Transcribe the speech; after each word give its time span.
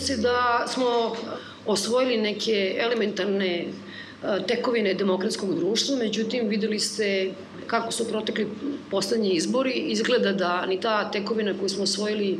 se 0.00 0.16
da 0.16 0.66
smo 0.68 1.16
osvojili 1.66 2.16
neke 2.16 2.76
elementarne 2.78 3.56
e, 3.58 3.66
tekovine 4.46 4.94
demokratskog 4.94 5.54
društva, 5.54 5.96
međutim 5.96 6.48
videli 6.48 6.78
ste 6.78 7.30
kako 7.66 7.92
su 7.92 8.08
protekli 8.08 8.48
poslednji 8.90 9.30
izbori, 9.30 9.72
izgleda 9.72 10.32
da 10.32 10.66
ni 10.66 10.80
ta 10.80 11.10
tekovina 11.10 11.54
koju 11.58 11.68
smo 11.68 11.82
osvojili 11.82 12.38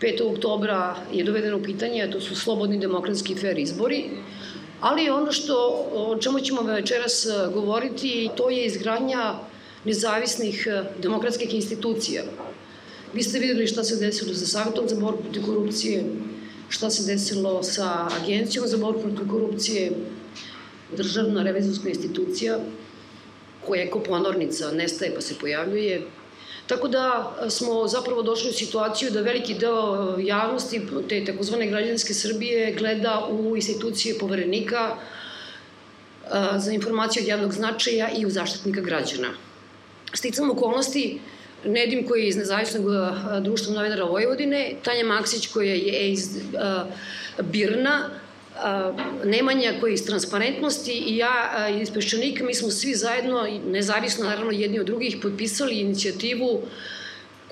5. 0.00 0.32
oktobra 0.32 0.96
je 1.12 1.24
dovedena 1.24 1.56
u 1.56 1.62
pitanje, 1.62 2.02
a 2.02 2.10
to 2.10 2.20
su 2.20 2.36
slobodni 2.36 2.78
demokratski 2.78 3.34
fair 3.34 3.58
izbori, 3.58 4.04
ali 4.80 5.10
ono 5.10 5.32
što, 5.32 5.86
o 5.92 6.18
čemu 6.20 6.40
ćemo 6.40 6.62
večeras 6.62 7.26
govoriti, 7.54 8.30
to 8.36 8.50
je 8.50 8.66
izgradnja 8.66 9.34
nezavisnih 9.84 10.66
demokratskih 11.02 11.54
institucija. 11.54 12.22
Vi 13.14 13.22
ste 13.22 13.38
videli 13.38 13.66
šta 13.66 13.84
se 13.84 13.96
desilo 13.96 14.34
sa 14.34 14.46
Savjetom 14.46 14.88
za 14.88 14.96
borbu 14.96 15.22
protiv 15.22 15.46
korupcije, 15.46 16.04
šta 16.72 16.90
se 16.90 17.04
desilo 17.04 17.62
sa 17.62 18.08
Agencijom 18.22 18.66
za 18.66 18.76
borbu 18.76 19.00
protiv 19.00 19.28
korupcije, 19.30 19.90
državna 20.96 21.42
revizorska 21.42 21.88
institucija, 21.88 22.58
koja 23.66 23.82
je 23.82 23.90
ko 23.90 24.00
ponornica, 24.00 24.70
nestaje 24.72 25.14
pa 25.14 25.20
se 25.20 25.34
pojavljuje. 25.40 26.02
Tako 26.66 26.88
da 26.88 27.36
smo 27.50 27.88
zapravo 27.88 28.22
došli 28.22 28.50
u 28.50 28.52
situaciju 28.52 29.10
da 29.10 29.20
veliki 29.20 29.54
deo 29.54 30.16
javnosti, 30.18 30.80
te 31.08 31.24
takozvane 31.24 31.66
građanske 31.66 32.14
Srbije, 32.14 32.74
gleda 32.78 33.28
u 33.30 33.56
institucije 33.56 34.18
poverenika 34.18 34.96
za 36.56 36.72
informacije 36.72 37.22
od 37.22 37.28
javnog 37.28 37.52
značaja 37.52 38.10
i 38.16 38.26
u 38.26 38.30
zaštitnika 38.30 38.80
građana. 38.80 39.34
Sticam 40.14 40.50
okolnosti, 40.50 41.20
Nedim 41.64 42.06
koji 42.08 42.22
je 42.22 42.28
iz 42.28 42.36
nezavisnog 42.36 42.84
društva 43.40 43.74
novinara 43.74 44.04
Vojvodine, 44.04 44.74
Tanja 44.82 45.04
Maksić 45.04 45.46
koja 45.46 45.74
je 45.74 46.12
iz 46.12 46.28
Birna, 47.42 48.10
Nemanja 49.24 49.72
koji 49.80 49.90
je 49.90 49.94
iz 49.94 50.06
transparentnosti 50.06 50.92
i 50.92 51.16
ja 51.16 51.68
iz 51.82 51.90
Peščanika, 51.90 52.44
mi 52.44 52.54
smo 52.54 52.70
svi 52.70 52.94
zajedno, 52.94 53.46
nezavisno 53.66 54.24
naravno 54.24 54.52
jedni 54.52 54.80
od 54.80 54.86
drugih, 54.86 55.16
potpisali 55.22 55.80
inicijativu 55.80 56.62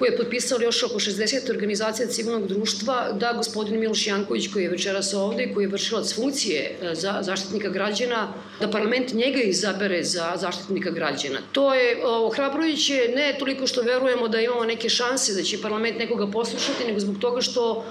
koje 0.00 0.10
je 0.10 0.16
potpisalo 0.16 0.62
još 0.62 0.82
oko 0.82 0.94
60 0.94 1.50
organizacija 1.50 2.08
civilnog 2.08 2.46
društva, 2.48 3.12
da 3.12 3.32
gospodin 3.32 3.80
Miloš 3.80 4.06
Janković, 4.06 4.46
koji 4.52 4.62
je 4.62 4.70
večeras 4.70 5.14
ovde, 5.14 5.50
koji 5.54 5.64
je 5.64 5.68
vršilac 5.68 6.14
funkcije 6.14 6.60
e, 6.62 6.94
za 6.94 7.18
zaštitnika 7.22 7.68
građana, 7.68 8.32
da 8.60 8.70
parlament 8.70 9.12
njega 9.12 9.42
izabere 9.42 10.04
za 10.04 10.32
zaštitnika 10.36 10.90
građana. 10.90 11.40
To 11.52 11.74
je 11.74 12.06
ohrabrujuće 12.06 13.12
ne 13.16 13.36
toliko 13.38 13.66
što 13.66 13.82
verujemo 13.82 14.28
da 14.28 14.40
imamo 14.40 14.64
neke 14.64 14.88
šanse 14.88 15.34
da 15.34 15.42
će 15.42 15.60
parlament 15.60 15.98
nekoga 15.98 16.30
poslušati, 16.30 16.86
nego 16.86 17.00
zbog 17.00 17.18
toga 17.18 17.40
što 17.40 17.84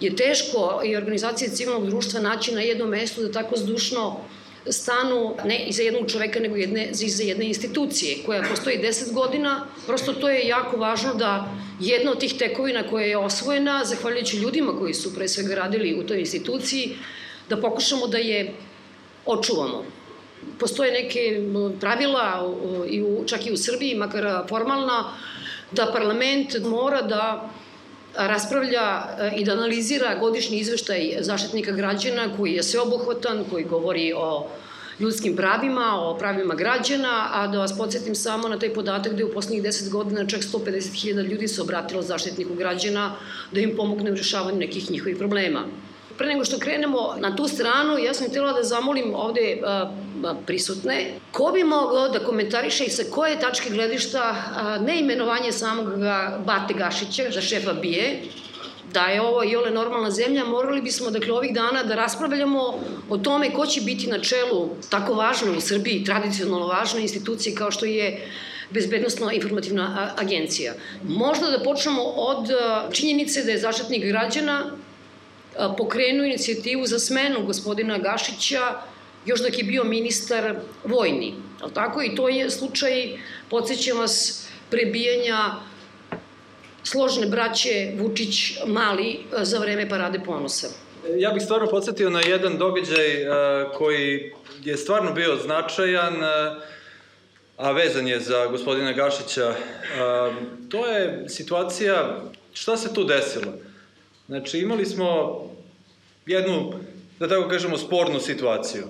je 0.00 0.16
teško 0.16 0.82
i 0.84 0.96
organizacije 0.96 1.50
civilnog 1.50 1.86
društva 1.90 2.20
naći 2.20 2.54
na 2.54 2.60
jednom 2.60 2.88
mestu 2.88 3.22
da 3.22 3.32
tako 3.32 3.56
zdušno 3.56 4.20
stanu 4.66 5.36
ne 5.44 5.66
iza 5.66 5.82
jednog 5.82 6.10
čoveka, 6.10 6.40
nego 6.40 6.56
jedne, 6.56 6.88
iza 7.00 7.22
jedne 7.22 7.46
institucije 7.46 8.16
koja 8.26 8.42
postoji 8.50 8.78
10 8.78 9.12
godina. 9.12 9.66
Prosto 9.86 10.12
to 10.12 10.28
je 10.28 10.46
jako 10.48 10.76
važno 10.76 11.14
da 11.14 11.54
jedna 11.80 12.10
od 12.10 12.20
tih 12.20 12.34
tekovina 12.38 12.82
koja 12.90 13.06
je 13.06 13.16
osvojena, 13.16 13.84
zahvaljujući 13.84 14.36
ljudima 14.36 14.78
koji 14.78 14.94
su 14.94 15.14
pre 15.14 15.28
svega 15.28 15.54
radili 15.54 15.94
u 16.00 16.06
toj 16.06 16.20
instituciji, 16.20 16.96
da 17.48 17.56
pokušamo 17.56 18.06
da 18.06 18.18
je 18.18 18.54
očuvamo. 19.26 19.84
Postoje 20.58 20.92
neke 20.92 21.42
pravila, 21.80 22.54
čak 23.26 23.46
i 23.46 23.52
u 23.52 23.56
Srbiji, 23.56 23.94
makar 23.94 24.48
formalna, 24.48 25.12
da 25.72 25.90
parlament 25.92 26.54
mora 26.64 27.02
da 27.02 27.50
raspravlja 28.18 29.02
e, 29.18 29.32
i 29.36 29.44
da 29.44 29.52
analizira 29.52 30.14
godišnji 30.20 30.58
izveštaj 30.58 31.16
zaštitnika 31.20 31.72
građana 31.72 32.36
koji 32.36 32.52
je 32.52 32.62
sveobuhvatan, 32.62 33.44
koji 33.50 33.64
govori 33.64 34.12
o 34.16 34.46
ljudskim 35.00 35.36
pravima, 35.36 35.94
o 36.00 36.18
pravima 36.18 36.54
građana, 36.54 37.28
a 37.32 37.46
da 37.46 37.58
vas 37.58 37.78
podsjetim 37.78 38.14
samo 38.14 38.48
na 38.48 38.58
taj 38.58 38.74
podatak 38.74 39.12
da 39.12 39.18
je 39.18 39.24
u 39.24 39.32
poslednjih 39.32 39.62
10 39.62 39.90
godina 39.90 40.26
čak 40.26 40.40
150.000 40.40 41.22
ljudi 41.22 41.48
se 41.48 41.62
obratilo 41.62 42.02
zaštitniku 42.02 42.54
građana 42.54 43.14
da 43.52 43.60
im 43.60 43.76
pomogne 43.76 44.12
u 44.12 44.14
rešavanju 44.14 44.58
nekih 44.58 44.90
njihovih 44.90 45.16
problema 45.16 45.64
pre 46.18 46.26
nego 46.26 46.44
što 46.44 46.58
krenemo 46.58 47.14
na 47.18 47.36
tu 47.36 47.48
stranu, 47.48 47.98
ja 47.98 48.14
sam 48.14 48.28
htjela 48.28 48.52
da 48.52 48.62
zamolim 48.62 49.14
ovde 49.14 49.60
a, 49.64 49.92
a, 50.24 50.34
prisutne, 50.46 51.06
ko 51.32 51.52
bi 51.54 51.64
mogao 51.64 52.08
da 52.08 52.18
komentariše 52.18 52.84
i 52.84 52.90
sa 52.90 53.02
koje 53.10 53.40
tačke 53.40 53.70
gledišta 53.70 54.22
a, 54.22 54.78
neimenovanje 54.78 55.52
samog 55.52 55.86
Bate 56.46 56.74
Gašića 56.74 57.30
za 57.30 57.40
šefa 57.40 57.72
BIE, 57.72 58.20
da 58.92 59.00
je 59.00 59.22
ovo 59.22 59.44
i 59.44 59.56
ole 59.56 59.70
normalna 59.70 60.10
zemlja, 60.10 60.44
morali 60.44 60.82
bismo 60.82 61.10
dakle 61.10 61.32
ovih 61.32 61.54
dana 61.54 61.82
da 61.82 61.94
raspravljamo 61.94 62.80
o 63.08 63.18
tome 63.18 63.50
ko 63.50 63.66
će 63.66 63.80
biti 63.80 64.06
na 64.06 64.18
čelu 64.18 64.68
tako 64.90 65.14
važno 65.14 65.52
u 65.56 65.60
Srbiji, 65.60 66.04
tradicionalno 66.04 66.66
važne 66.66 67.02
institucije 67.02 67.54
kao 67.54 67.70
što 67.70 67.86
je 67.86 68.28
bezbednostno 68.70 69.30
informativna 69.30 70.14
agencija. 70.16 70.72
Možda 71.08 71.50
da 71.50 71.64
počnemo 71.64 72.02
od 72.02 72.48
činjenice 72.92 73.42
da 73.44 73.50
je 73.50 73.58
zaštitnik 73.58 74.04
građana 74.04 74.64
pokrenuo 75.76 76.26
inicijativu 76.26 76.86
za 76.86 76.98
smenu 76.98 77.46
gospodina 77.46 77.98
Gašića 77.98 78.80
još 79.26 79.40
dok 79.40 79.58
je 79.58 79.64
bio 79.64 79.84
ministar 79.84 80.56
vojni. 80.84 81.34
Ali 81.60 81.74
tako? 81.74 82.02
I 82.02 82.14
to 82.14 82.28
je 82.28 82.50
slučaj, 82.50 83.18
podsjećam 83.50 83.98
vas, 83.98 84.46
prebijanja 84.70 85.38
složne 86.82 87.26
braće 87.26 87.92
Vučić-Mali 87.98 89.16
za 89.42 89.58
vreme 89.58 89.88
Parade 89.88 90.20
ponosa. 90.26 90.68
Ja 91.16 91.30
bih 91.30 91.42
stvarno 91.42 91.66
podsjetio 91.66 92.10
na 92.10 92.20
jedan 92.20 92.58
događaj 92.58 93.26
koji 93.74 94.32
je 94.64 94.76
stvarno 94.76 95.12
bio 95.12 95.36
značajan, 95.36 96.14
a 97.56 97.72
vezan 97.72 98.08
je 98.08 98.20
za 98.20 98.46
gospodina 98.46 98.92
Gašića. 98.92 99.54
To 100.68 100.86
je 100.86 101.24
situacija, 101.28 102.20
šta 102.52 102.76
se 102.76 102.94
tu 102.94 103.04
desilo? 103.04 103.52
Znači, 104.28 104.58
imali 104.58 104.86
smo 104.86 105.40
jednu, 106.26 106.72
da 107.18 107.28
tako 107.28 107.48
kažemo, 107.48 107.78
spornu 107.78 108.20
situaciju. 108.20 108.84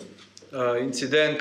Incident, 0.80 1.38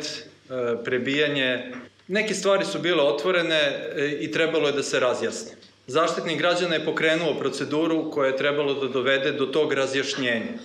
prebijanje, 0.84 1.72
neke 2.08 2.34
stvari 2.34 2.66
su 2.66 2.80
bile 2.80 3.04
otvorene 3.04 3.60
e, 3.96 4.18
i 4.20 4.32
trebalo 4.32 4.68
je 4.68 4.74
da 4.74 4.84
se 4.84 5.00
razjasne. 5.00 5.52
Zaštitnik 5.88 6.38
građana 6.38 6.76
je 6.76 6.86
pokrenuo 6.86 7.40
proceduru 7.40 8.12
koja 8.12 8.28
je 8.28 8.38
trebalo 8.38 8.74
da 8.74 8.88
dovede 8.88 9.32
do 9.32 9.46
tog 9.46 9.74
razjašnjenja. 9.74 10.60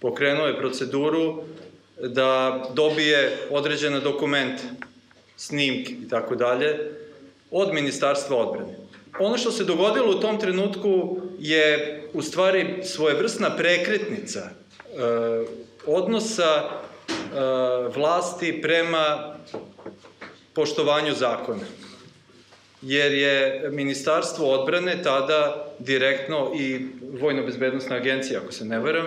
Pokrenuo 0.00 0.46
je 0.46 0.58
proceduru 0.58 1.42
da 2.00 2.62
dobije 2.74 3.38
određene 3.50 4.00
dokumente, 4.00 4.62
snimke 5.36 5.92
i 5.92 6.08
tako 6.08 6.34
dalje 6.34 6.78
od 7.50 7.74
Ministarstva 7.74 8.36
odbrane. 8.36 8.76
Ono 9.18 9.38
što 9.38 9.50
se 9.50 9.64
dogodilo 9.64 10.10
u 10.10 10.20
tom 10.20 10.40
trenutku 10.40 11.20
je 11.38 12.01
u 12.12 12.22
stvari 12.22 12.76
svojevrsna 12.84 13.56
prekretnica 13.56 14.40
e, 14.40 14.50
odnosa 15.86 16.62
e, 16.62 16.68
vlasti 17.94 18.62
prema 18.62 19.34
poštovanju 20.52 21.14
zakona. 21.14 21.64
Jer 22.82 23.12
je 23.12 23.68
Ministarstvo 23.70 24.50
odbrane 24.50 25.02
tada 25.02 25.66
direktno 25.78 26.52
i 26.58 26.86
Vojno-bezbednostna 27.20 27.96
agencija, 27.96 28.40
ako 28.40 28.52
se 28.52 28.64
ne 28.64 28.78
veram, 28.78 29.06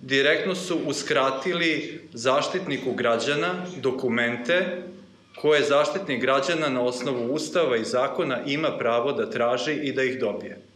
direktno 0.00 0.54
su 0.54 0.78
uskratili 0.86 2.00
zaštitniku 2.12 2.92
građana 2.92 3.66
dokumente 3.76 4.82
koje 5.40 5.62
zaštitnik 5.62 6.20
građana 6.20 6.68
na 6.68 6.82
osnovu 6.82 7.34
ustava 7.34 7.76
i 7.76 7.84
zakona 7.84 8.38
ima 8.46 8.78
pravo 8.78 9.12
da 9.12 9.30
traži 9.30 9.72
i 9.72 9.92
da 9.92 10.02
ih 10.02 10.18
dobije. 10.20 10.69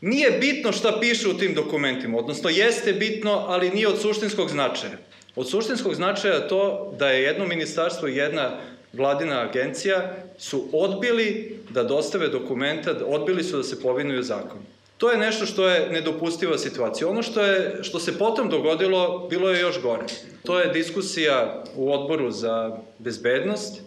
Nije 0.00 0.30
bitno 0.30 0.72
šta 0.72 0.98
piše 1.00 1.28
u 1.28 1.38
tim 1.38 1.54
dokumentima, 1.54 2.18
odnosno 2.18 2.50
jeste 2.50 2.92
bitno, 2.92 3.44
ali 3.48 3.70
nije 3.70 3.88
od 3.88 4.00
suštinskog 4.00 4.48
značaja. 4.48 4.92
Od 5.36 5.50
suštinskog 5.50 5.94
značaja 5.94 6.48
to 6.48 6.92
da 6.98 7.08
je 7.08 7.22
jedno 7.22 7.46
ministarstvo 7.46 8.08
i 8.08 8.16
jedna 8.16 8.50
vladina 8.92 9.40
agencija 9.40 10.16
su 10.38 10.68
odbili 10.72 11.58
da 11.70 11.82
dostave 11.82 12.28
dokumenta, 12.28 12.94
odbili 13.06 13.44
su 13.44 13.56
da 13.56 13.62
se 13.62 13.82
povinuju 13.82 14.22
zakonu. 14.22 14.62
To 14.98 15.10
je 15.10 15.18
nešto 15.18 15.46
što 15.46 15.68
je 15.68 15.88
nedopustiva 15.90 16.58
situacija. 16.58 17.08
Ono 17.08 17.22
što, 17.22 17.42
je, 17.42 17.78
što 17.82 18.00
se 18.00 18.18
potom 18.18 18.50
dogodilo, 18.50 19.26
bilo 19.30 19.50
je 19.50 19.60
još 19.60 19.82
gore. 19.82 20.04
To 20.44 20.58
je 20.60 20.72
diskusija 20.72 21.64
u 21.76 21.92
odboru 21.92 22.30
za 22.30 22.78
bezbednost, 22.98 23.80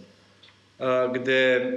gde 1.13 1.71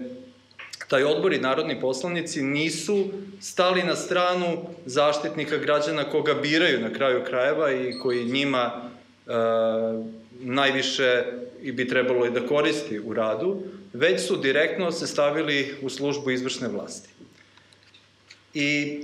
taj 0.88 1.04
odbor 1.04 1.32
i 1.32 1.38
narodni 1.38 1.80
poslanici 1.80 2.42
nisu 2.42 3.04
stali 3.40 3.82
na 3.82 3.96
stranu 3.96 4.56
zaštitnika 4.86 5.56
građana 5.56 6.10
koga 6.10 6.34
biraju 6.34 6.80
na 6.80 6.92
kraju 6.92 7.24
krajeva 7.26 7.72
i 7.72 7.98
koji 8.02 8.24
njima 8.24 8.90
e, 9.26 9.32
najviše 10.40 11.24
i 11.62 11.72
bi 11.72 11.88
trebalo 11.88 12.26
i 12.26 12.30
da 12.30 12.46
koristi 12.46 13.00
u 13.00 13.14
radu, 13.14 13.62
već 13.92 14.26
su 14.26 14.36
direktno 14.36 14.92
se 14.92 15.06
stavili 15.06 15.74
u 15.82 15.90
službu 15.90 16.30
izvršne 16.30 16.68
vlasti. 16.68 17.08
I 18.54 19.02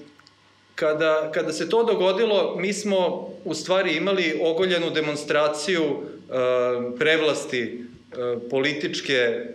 Kada, 0.75 1.31
kada 1.35 1.53
se 1.53 1.69
to 1.69 1.85
dogodilo, 1.85 2.57
mi 2.59 2.73
smo 2.73 3.29
u 3.45 3.55
stvari 3.55 3.97
imali 3.97 4.41
ogoljenu 4.43 4.91
demonstraciju 4.91 5.83
e, 5.83 5.97
prevlasti 6.99 7.63
e, 7.63 8.17
političke 8.51 9.47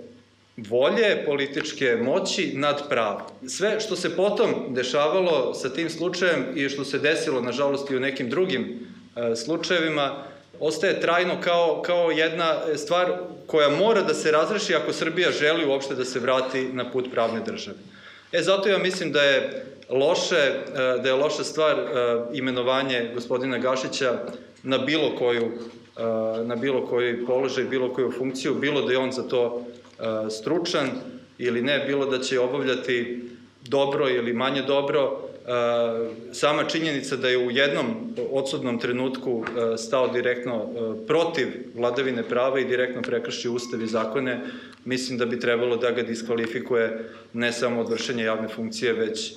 volje, 0.58 1.26
političke 1.26 1.98
moći 2.02 2.52
nad 2.56 2.90
pravom. 2.90 3.22
Sve 3.48 3.80
što 3.80 3.96
se 3.96 4.16
potom 4.16 4.50
dešavalo 4.70 5.54
sa 5.54 5.70
tim 5.70 5.90
slučajem 5.90 6.46
i 6.56 6.70
što 6.70 6.86
se 6.86 7.00
desilo, 7.00 7.42
nažalost, 7.42 7.92
i 7.92 7.98
u 7.98 8.00
nekim 8.00 8.30
drugim 8.30 8.80
e, 9.16 9.36
slučajevima, 9.36 10.24
ostaje 10.60 11.02
trajno 11.02 11.42
kao, 11.42 11.82
kao 11.86 12.12
jedna 12.12 12.56
stvar 12.76 13.14
koja 13.48 13.70
mora 13.70 14.02
da 14.02 14.14
se 14.14 14.32
razreši 14.32 14.76
ako 14.76 14.94
Srbija 14.94 15.32
želi 15.32 15.66
uopšte 15.66 15.96
da 15.96 16.06
se 16.06 16.20
vrati 16.20 16.70
na 16.74 16.92
put 16.92 17.12
pravne 17.12 17.40
države. 17.46 17.78
E, 18.32 18.42
zato 18.42 18.70
ja 18.70 18.78
mislim 18.78 19.12
da 19.12 19.22
je 19.22 19.66
loše, 19.90 20.36
e, 20.36 20.62
da 20.76 21.10
je 21.10 21.14
loša 21.14 21.44
stvar 21.44 21.80
e, 21.80 21.86
imenovanje 22.34 23.12
gospodina 23.14 23.58
Gašića 23.58 24.20
na 24.64 24.78
bilo 24.78 25.16
koju 25.16 25.46
e, 25.46 26.44
na 26.44 26.56
bilo 26.56 26.88
koji 26.88 27.26
položaj, 27.26 27.64
bilo 27.64 27.94
koju 27.94 28.12
funkciju, 28.12 28.56
bilo 28.56 28.82
da 28.82 28.92
je 28.92 28.98
on 28.98 29.12
za 29.12 29.24
to 29.24 29.66
stručan 30.30 30.90
ili 31.38 31.62
ne, 31.62 31.80
bilo 31.80 32.06
da 32.06 32.20
će 32.20 32.40
obavljati 32.40 33.22
dobro 33.68 34.10
ili 34.10 34.34
manje 34.34 34.62
dobro, 34.62 35.28
sama 36.34 36.64
činjenica 36.64 37.16
da 37.16 37.30
je 37.30 37.38
u 37.38 37.52
jednom 37.52 37.86
odsudnom 38.32 38.80
trenutku 38.80 39.46
stao 39.78 40.08
direktno 40.08 40.70
protiv 41.08 41.48
vladavine 41.76 42.24
prava 42.24 42.60
i 42.60 42.66
direktno 42.66 43.02
prekršio 43.02 43.54
ustav 43.54 43.82
i 43.82 43.88
zakone, 43.88 44.42
mislim 44.86 45.18
da 45.18 45.26
bi 45.26 45.40
trebalo 45.40 45.78
da 45.78 45.92
ga 45.92 46.02
diskvalifikuje 46.02 47.10
ne 47.34 47.52
samo 47.52 47.82
od 47.82 47.90
vršenja 47.90 48.24
javne 48.24 48.48
funkcije, 48.48 48.94
već 48.94 49.34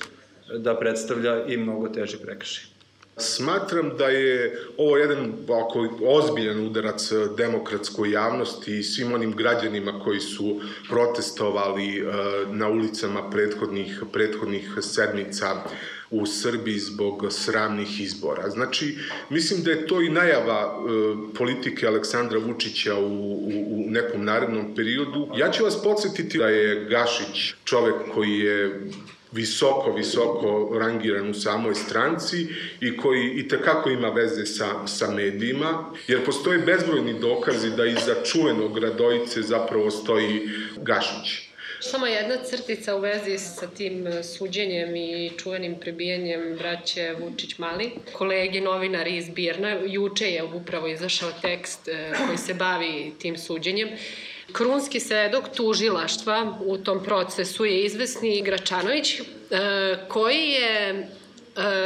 da 0.59 0.79
predstavlja 0.79 1.47
i 1.47 1.57
mnogo 1.57 1.89
teži 1.89 2.17
prekršaj. 2.17 2.80
Smatram 3.21 3.97
da 3.99 4.07
je 4.07 4.59
ovo 4.77 4.97
jedan 4.97 5.33
ako, 5.45 5.89
ozbiljan 6.05 6.67
udarac 6.67 7.13
demokratskoj 7.37 8.11
javnosti 8.11 8.79
i 8.79 8.83
svim 8.83 9.13
onim 9.13 9.37
građanima 9.37 10.01
koji 10.05 10.21
su 10.21 10.61
protestovali 10.89 12.03
uh, 12.03 12.15
na 12.57 12.69
ulicama 12.69 13.31
prethodnih, 13.31 14.03
prethodnih 14.13 14.71
sedmica 14.81 15.65
u 16.11 16.27
Srbiji 16.27 16.79
zbog 16.79 17.27
sramnih 17.31 18.01
izbora. 18.01 18.51
Znači, 18.51 18.99
mislim 19.31 19.63
da 19.63 19.71
je 19.71 19.87
to 19.87 20.01
i 20.01 20.09
najava 20.09 20.79
uh, 20.79 21.19
politike 21.39 21.87
Aleksandra 21.87 22.39
Vučića 22.39 22.99
u, 22.99 23.07
u, 23.07 23.51
u 23.71 23.85
nekom 23.91 24.25
narednom 24.25 24.75
periodu. 24.75 25.29
Ja 25.37 25.51
ću 25.51 25.65
vas 25.65 25.83
podsjetiti 25.83 26.39
da 26.39 26.49
je 26.49 26.85
Gašić 26.85 27.55
čovek 27.65 27.95
koji 28.15 28.39
je 28.39 28.91
visoko, 29.33 29.93
visoko 29.93 30.79
rangiran 30.79 31.31
u 31.31 31.35
samoj 31.35 31.75
stranci 31.75 32.47
i 32.81 32.97
koji 32.97 33.31
i 33.37 33.49
takako 33.49 33.91
ima 33.91 34.09
veze 34.09 34.47
sa, 34.47 34.87
sa 34.87 35.11
medijima, 35.11 35.93
jer 36.09 36.25
postoje 36.25 36.59
bezbrojni 36.59 37.21
dokazi 37.21 37.71
da 37.71 37.87
iza 37.87 38.15
čuvenog 38.25 38.79
Radojice 38.79 39.43
zapravo 39.43 39.91
stoji 39.91 40.49
Gašić. 40.77 41.51
Samo 41.83 42.07
jedna 42.07 42.37
crtica 42.45 42.97
u 42.97 43.01
vezi 43.01 43.39
sa 43.39 43.67
tim 43.67 44.07
suđenjem 44.23 44.97
i 44.97 45.31
čuvenim 45.39 45.75
prebijanjem 45.81 46.57
braće 46.59 47.15
Vučić-Mali. 47.21 47.91
Kolegi 48.13 48.61
novinari 48.61 49.17
iz 49.17 49.29
Birna, 49.29 49.77
juče 49.87 50.31
je 50.31 50.45
upravo 50.45 50.87
izašao 50.87 51.33
tekst 51.43 51.89
e, 51.89 52.13
koji 52.27 52.39
se 52.39 52.55
bavi 52.55 53.13
tim 53.19 53.37
suđenjem 53.37 53.89
Krunski 54.53 55.01
svedok 55.01 55.45
tužilaštva 55.57 56.59
u 56.65 56.79
tom 56.79 57.05
procesu 57.05 57.65
je 57.65 57.85
izvesni 57.85 58.43
Gračanović, 58.43 59.21
e, 59.21 59.23
koji 60.09 60.49
je 60.49 60.89
e, 60.91 61.05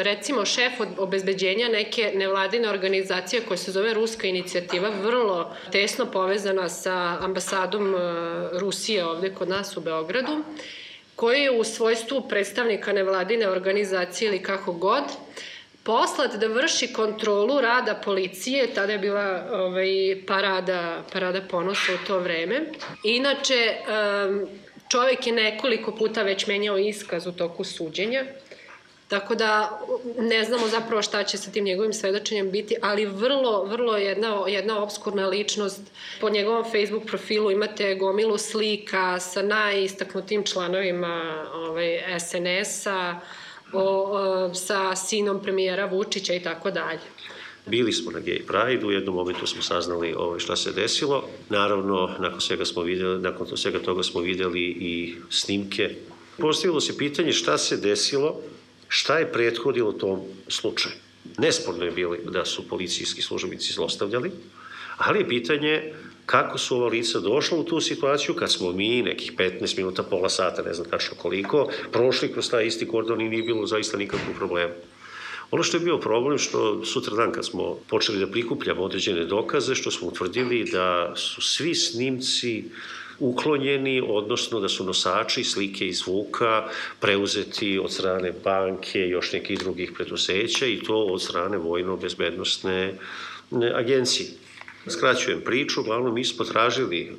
recimo 0.02 0.44
šef 0.44 0.72
obezbeđenja 0.98 1.68
neke 1.68 2.12
nevladine 2.14 2.68
organizacije 2.68 3.42
koja 3.48 3.58
se 3.58 3.72
zove 3.72 3.94
Ruska 3.94 4.26
inicijativa, 4.26 4.88
vrlo 5.02 5.56
tesno 5.72 6.06
povezana 6.06 6.68
sa 6.68 7.18
ambasadom 7.20 7.94
e, 7.94 7.98
Rusije 8.58 9.04
ovde 9.04 9.34
kod 9.34 9.48
nas 9.48 9.76
u 9.76 9.80
Beogradu, 9.80 10.44
koji 11.16 11.40
je 11.40 11.50
u 11.50 11.64
svojstvu 11.64 12.28
predstavnika 12.28 12.92
nevladine 12.92 13.48
organizacije 13.48 14.28
ili 14.28 14.42
kako 14.42 14.72
god, 14.72 15.04
poslat 15.84 16.36
da 16.36 16.46
vrši 16.46 16.92
kontrolu 16.92 17.60
rada 17.60 17.94
policije, 17.94 18.74
tada 18.74 18.92
je 18.92 18.98
bila 18.98 19.44
ovaj, 19.52 20.16
parada, 20.26 21.02
parada 21.12 21.40
ponosa 21.50 21.92
u 21.94 22.06
to 22.06 22.18
vreme. 22.18 22.60
Inače, 23.02 23.74
čovek 24.88 25.26
je 25.26 25.32
nekoliko 25.32 25.92
puta 25.92 26.22
već 26.22 26.46
menjao 26.46 26.78
iskaz 26.78 27.26
u 27.26 27.32
toku 27.32 27.64
suđenja, 27.64 28.24
Tako 29.08 29.34
da 29.34 29.80
ne 30.18 30.44
znamo 30.44 30.68
zapravo 30.68 31.02
šta 31.02 31.24
će 31.24 31.38
sa 31.38 31.50
tim 31.50 31.64
njegovim 31.64 31.92
svedočenjem 31.92 32.50
biti, 32.50 32.76
ali 32.82 33.06
vrlo, 33.06 33.64
vrlo 33.64 33.96
jedna, 33.96 34.44
jedna 34.48 34.82
obskurna 34.82 35.26
ličnost. 35.26 35.80
Po 36.20 36.30
njegovom 36.30 36.64
Facebook 36.64 37.06
profilu 37.06 37.50
imate 37.50 37.94
gomilu 37.94 38.38
slika 38.38 39.20
sa 39.20 39.42
najistaknutim 39.42 40.44
članovima 40.44 41.46
ovaj, 41.54 42.02
SNS-a, 42.20 43.20
o, 43.74 43.80
o, 43.80 44.54
sa 44.54 44.96
sinom 44.96 45.42
premijera 45.42 45.86
Vučića 45.86 46.34
i 46.34 46.42
tako 46.42 46.70
dalje. 46.70 47.00
Bili 47.66 47.92
smo 47.92 48.10
na 48.10 48.20
Gay 48.20 48.40
Pride, 48.46 48.86
u 48.86 48.90
jednom 48.90 49.14
momentu 49.14 49.46
smo 49.46 49.62
saznali 49.62 50.14
ovaj, 50.16 50.38
šta 50.38 50.56
se 50.56 50.72
desilo. 50.72 51.28
Naravno, 51.48 52.10
nakon 52.18 52.40
svega, 52.40 52.64
smo 52.64 52.82
videli, 52.82 53.22
nakon 53.22 53.56
svega 53.56 53.78
toga 53.78 54.02
smo 54.02 54.20
videli 54.20 54.60
i 54.60 55.14
snimke. 55.30 55.94
Postavilo 56.38 56.80
se 56.80 56.98
pitanje 56.98 57.32
šta 57.32 57.58
se 57.58 57.76
desilo, 57.76 58.40
šta 58.88 59.18
je 59.18 59.32
prethodilo 59.32 59.92
tom 59.92 60.20
slučaju. 60.48 60.94
Nesporno 61.38 61.84
je 61.84 61.90
bilo 61.90 62.16
da 62.16 62.44
su 62.44 62.68
policijski 62.68 63.22
službenici 63.22 63.72
zlostavljali, 63.72 64.30
ali 64.96 65.18
je 65.18 65.28
pitanje 65.28 65.92
kako 66.26 66.58
su 66.58 66.76
ova 66.76 66.88
lica 66.88 67.20
došla 67.20 67.58
u 67.58 67.64
tu 67.64 67.80
situaciju 67.80 68.34
kad 68.34 68.52
smo 68.52 68.72
mi 68.72 69.02
nekih 69.02 69.32
15 69.36 69.76
minuta, 69.76 70.02
pola 70.02 70.28
sata, 70.28 70.62
ne 70.62 70.74
znam 70.74 70.90
tačno 70.90 71.16
koliko, 71.16 71.68
prošli 71.92 72.32
kroz 72.32 72.50
taj 72.50 72.66
isti 72.66 72.88
kordon 72.88 73.20
i 73.20 73.28
nije 73.28 73.42
bilo 73.42 73.66
zaista 73.66 73.96
nikakvog 73.96 74.36
problema. 74.36 74.72
Ono 75.50 75.62
što 75.62 75.76
je 75.76 75.84
bio 75.84 75.98
problem, 75.98 76.38
što 76.38 76.84
sutra 76.84 77.16
dan 77.16 77.32
kad 77.32 77.46
smo 77.46 77.78
počeli 77.88 78.18
da 78.18 78.26
prikupljamo 78.26 78.82
određene 78.82 79.24
dokaze, 79.24 79.74
što 79.74 79.90
smo 79.90 80.08
utvrdili 80.08 80.64
da 80.64 81.12
su 81.16 81.42
svi 81.42 81.74
snimci 81.74 82.64
uklonjeni, 83.18 84.02
odnosno 84.06 84.60
da 84.60 84.68
su 84.68 84.84
nosači 84.84 85.44
slike 85.44 85.86
i 85.86 85.92
zvuka 85.92 86.68
preuzeti 87.00 87.78
od 87.78 87.92
strane 87.92 88.32
banke 88.44 89.06
i 89.06 89.10
još 89.10 89.32
nekih 89.32 89.58
drugih 89.58 89.92
preduzeća 89.92 90.66
i 90.66 90.80
to 90.86 90.96
od 90.96 91.22
strane 91.22 91.58
vojno-bezbednostne 91.58 92.94
agencije. 93.74 94.28
Skraćujem 94.88 95.40
priču, 95.40 95.80
uglavnom 95.80 96.14
mi 96.14 96.24
smo 96.24 96.44
tražili 96.44 97.16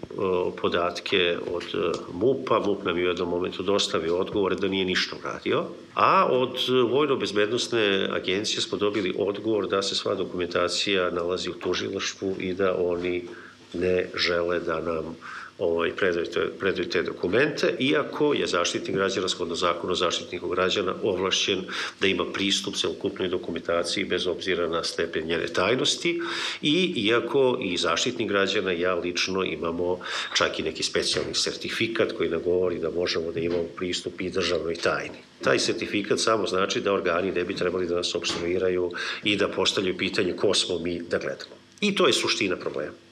podatke 0.61 1.37
od 1.53 1.63
e, 1.63 1.97
MUP-a, 2.13 2.59
MUP 2.59 2.83
nam 2.85 2.97
je 2.97 3.03
u 3.03 3.07
jednom 3.07 3.29
momentu 3.29 3.63
dostavio 3.63 4.17
odgovore 4.17 4.55
da 4.55 4.67
nije 4.67 4.85
ništa 4.85 5.15
uradio, 5.15 5.63
a 5.95 6.27
od 6.29 6.57
Vojno-bezbednostne 6.89 8.09
agencije 8.11 8.61
smo 8.61 8.77
dobili 8.77 9.15
odgovor 9.17 9.67
da 9.67 9.81
se 9.81 9.95
sva 9.95 10.15
dokumentacija 10.15 11.11
nalazi 11.11 11.49
u 11.49 11.53
tužilaštvu 11.53 12.35
i 12.39 12.53
da 12.53 12.75
oni 12.79 13.27
ne 13.73 14.09
žele 14.15 14.59
da 14.59 14.81
nam 14.81 15.15
ovaj, 15.57 15.91
predaju, 15.95 16.25
predaju 16.59 16.89
te 16.89 17.01
dokumente, 17.01 17.75
iako 17.79 18.33
je 18.33 18.47
zaštitnik 18.47 18.95
građana, 18.95 19.27
shodno 19.27 19.55
zakonu 19.55 19.95
zaštitniku 19.95 20.49
građana, 20.49 20.93
ovlašćen 21.03 21.61
da 22.01 22.07
ima 22.07 22.25
pristup 22.33 22.75
celokupnoj 22.75 23.27
dokumentaciji 23.27 24.05
bez 24.05 24.27
obzira 24.27 24.69
na 24.69 24.83
stepen 24.83 25.25
njene 25.27 25.47
tajnosti 25.47 26.21
i 26.61 26.93
iako 26.95 27.59
i 27.61 27.77
zaštitnik 27.77 28.29
građana 28.29 28.71
ja 28.71 28.95
lično 28.95 29.43
imamo 29.43 29.99
čak 30.33 30.59
i 30.59 30.63
neki 30.63 30.83
specijalni 30.83 31.33
sertifikat 31.33 32.11
koji 32.11 32.29
nam 32.29 32.41
govori 32.43 32.79
da 32.79 32.89
možemo 32.89 33.31
da 33.31 33.39
imamo 33.39 33.63
pristup 33.77 34.21
i 34.21 34.29
državnoj 34.29 34.75
tajni. 34.75 35.17
Taj 35.41 35.59
sertifikat 35.59 36.19
samo 36.19 36.47
znači 36.47 36.81
da 36.81 36.93
organi 36.93 37.31
ne 37.31 37.43
bi 37.43 37.55
trebali 37.55 37.87
da 37.87 37.95
nas 37.95 38.15
obstruiraju 38.15 38.91
i 39.23 39.35
da 39.35 39.47
postavljaju 39.47 39.97
pitanje 39.97 40.33
ko 40.33 40.53
smo 40.53 40.79
mi 40.79 40.99
da 40.99 41.17
gledamo. 41.17 41.55
I 41.81 41.95
to 41.95 42.07
je 42.07 42.13
suština 42.13 42.55
problema 42.55 43.04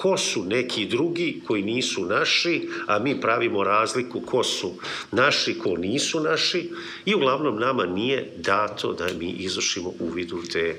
ko 0.00 0.16
su 0.16 0.44
neki 0.44 0.86
drugi 0.86 1.42
koji 1.46 1.62
nisu 1.62 2.04
naši, 2.04 2.68
a 2.86 2.98
mi 2.98 3.20
pravimo 3.20 3.64
razliku 3.64 4.20
ko 4.20 4.44
su 4.44 4.74
naši, 5.12 5.58
ko 5.58 5.76
nisu 5.76 6.20
naši 6.20 6.70
i 7.04 7.14
uglavnom 7.14 7.58
nama 7.58 7.86
nije 7.86 8.32
dato 8.36 8.92
da 8.92 9.06
mi 9.18 9.30
izvršimo 9.30 9.92
uvid 9.98 10.32
u 10.32 10.42
te 10.52 10.68
e, 10.68 10.78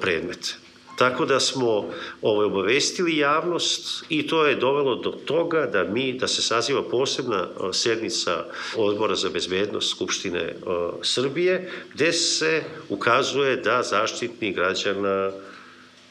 predmete. 0.00 0.54
Tako 0.96 1.26
da 1.26 1.40
smo 1.40 1.90
ovaj, 2.22 2.46
obavestili 2.46 3.16
javnost 3.16 4.04
i 4.08 4.26
to 4.26 4.46
je 4.46 4.56
dovelo 4.56 4.94
do 4.94 5.10
toga 5.10 5.66
da 5.66 5.84
mi, 5.84 6.12
da 6.12 6.28
se 6.28 6.42
saziva 6.42 6.82
posebna 6.82 7.46
e, 7.46 7.72
sednica 7.72 8.44
odbora 8.76 9.14
za 9.14 9.28
bezbednost 9.28 9.90
Skupštine 9.90 10.40
e, 10.40 10.54
Srbije, 11.02 11.70
gde 11.94 12.12
se 12.12 12.62
ukazuje 12.88 13.56
da 13.56 13.82
zaštitni 13.82 14.52
građana 14.52 15.30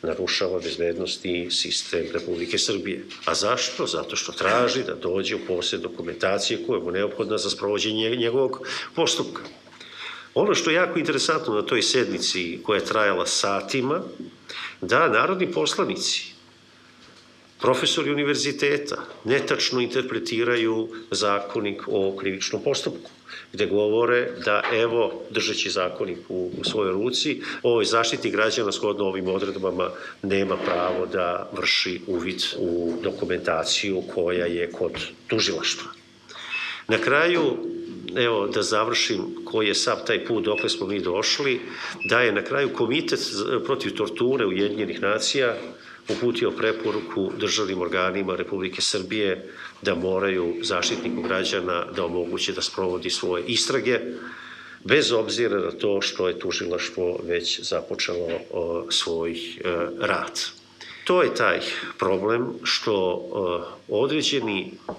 narušava 0.08 0.60
bezbednosti 0.60 1.48
sistem 1.52 2.08
Republike 2.14 2.58
Srbije. 2.58 3.06
A 3.26 3.36
zašto? 3.36 3.88
Zato 3.88 4.16
što 4.16 4.32
traži 4.32 4.84
da 4.84 4.96
dođe 4.96 5.36
u 5.36 5.46
posljed 5.48 5.82
dokumentacije 5.82 6.64
koja 6.68 6.80
mu 6.80 6.92
neophodna 6.92 7.38
za 7.38 7.50
sprovođenje 7.50 8.16
njegovog 8.16 8.62
postupka. 8.96 9.42
Ono 10.34 10.56
što 10.56 10.70
je 10.70 10.76
jako 10.76 11.00
interesantno 11.00 11.54
na 11.54 11.62
toj 11.62 11.82
sednici 11.82 12.60
koja 12.64 12.78
je 12.80 12.86
trajala 12.86 13.26
satima, 13.26 14.02
da 14.82 15.08
narodni 15.10 15.52
poslanici, 15.52 16.34
profesori 17.60 18.12
univerziteta 18.12 19.06
netačno 19.24 19.82
interpretiraju 19.82 20.90
zakonik 21.12 21.82
o 21.88 22.18
krivičnom 22.18 22.64
postupku 22.64 23.17
gde 23.54 23.66
govore 23.66 24.30
da 24.46 24.62
evo, 24.74 25.22
držeći 25.30 25.70
zakonik 25.70 26.18
u, 26.30 26.52
u 26.60 26.64
svojoj 26.64 26.92
ruci, 26.92 27.42
ovaj 27.64 27.86
zaštiti 27.86 28.32
građana 28.32 28.72
shodno 28.72 29.06
ovim 29.06 29.28
odredbama 29.28 29.90
nema 30.22 30.58
pravo 30.58 31.06
da 31.06 31.50
vrši 31.58 32.02
uvid 32.08 32.44
u 32.58 32.94
dokumentaciju 33.04 34.04
koja 34.16 34.46
je 34.46 34.72
kod 34.72 34.92
tužilaštva. 35.28 35.92
Na 36.88 36.98
kraju, 36.98 37.58
evo 38.16 38.48
da 38.48 38.62
završim 38.62 39.20
koji 39.46 39.68
je 39.68 39.76
sav 39.76 39.98
taj 40.08 40.26
put 40.26 40.44
dokle 40.44 40.70
smo 40.70 40.88
mi 40.88 41.00
došli, 41.00 41.60
da 42.06 42.22
je 42.22 42.32
na 42.32 42.42
kraju 42.42 42.74
komitet 42.74 43.20
protiv 43.66 43.96
torture 43.96 44.46
Ujedinjenih 44.46 45.02
nacija 45.02 45.58
uputio 46.10 46.52
preporuku 46.52 47.32
državnim 47.38 47.82
organima 47.82 48.36
Republike 48.36 48.82
Srbije 48.82 49.54
da 49.82 49.96
moraju 49.96 50.56
zaštitniku 50.62 51.22
građana 51.22 51.86
da 51.96 52.06
omoguće 52.06 52.54
da 52.54 52.62
sprovodi 52.62 53.10
svoje 53.10 53.44
istrage, 53.48 54.00
bez 54.84 55.12
obzira 55.12 55.60
na 55.60 55.72
to 55.72 56.02
što 56.02 56.28
je 56.28 56.40
tužilaštvo 56.40 57.20
već 57.24 57.60
započelo 57.62 58.30
svoj 58.90 59.32
e, 59.32 59.38
rad. 60.00 60.42
To 61.04 61.24
je 61.24 61.36
taj 61.36 61.60
problem 62.00 62.48
što 62.64 62.94
e, 62.96 63.76
određeni 63.88 64.62
e, 64.68 64.94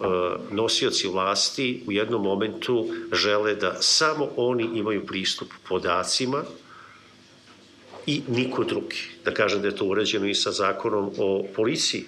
nosioci 0.51 1.09
vlasti 1.09 1.83
u 1.87 1.93
jednom 1.93 2.23
momentu 2.23 2.87
žele 3.13 3.55
da 3.55 3.77
samo 3.81 4.29
oni 4.37 4.69
imaju 4.75 5.07
pristup 5.07 5.49
podacima 5.69 6.45
i 8.09 8.23
niko 8.29 8.65
drugi. 8.65 8.97
Da 9.25 9.35
kažem 9.35 9.63
da 9.63 9.69
je 9.69 9.77
to 9.77 9.85
uređeno 9.85 10.27
i 10.27 10.35
sa 10.35 10.53
zakonom 10.53 11.11
o 11.19 11.45
policiji, 11.57 12.05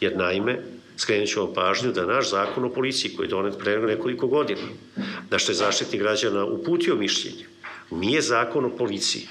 jer 0.00 0.16
naime, 0.16 0.58
skrenut 0.96 1.28
ću 1.28 1.40
vam 1.40 1.54
pažnju 1.54 1.92
da 1.92 2.06
naš 2.06 2.30
zakon 2.30 2.64
o 2.64 2.72
policiji 2.72 3.14
koji 3.16 3.26
je 3.26 3.30
donet 3.30 3.54
pre 3.58 3.78
nekoliko 3.78 4.26
godina, 4.26 4.68
da 5.30 5.38
što 5.38 5.52
je 5.52 5.56
zaštitni 5.56 5.98
građana 5.98 6.44
uputio 6.44 6.96
mišljenje, 6.96 7.46
nije 7.90 8.20
zakon 8.22 8.64
o 8.64 8.76
policiji. 8.76 9.24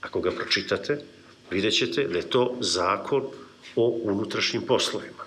Ako 0.00 0.20
ga 0.20 0.30
pročitate, 0.30 0.98
vidjet 1.50 1.74
ćete 1.74 2.04
da 2.04 2.18
je 2.18 2.30
to 2.30 2.56
zakon 2.60 3.24
o 3.76 3.88
unutrašnjim 4.02 4.62
poslovima. 4.62 5.24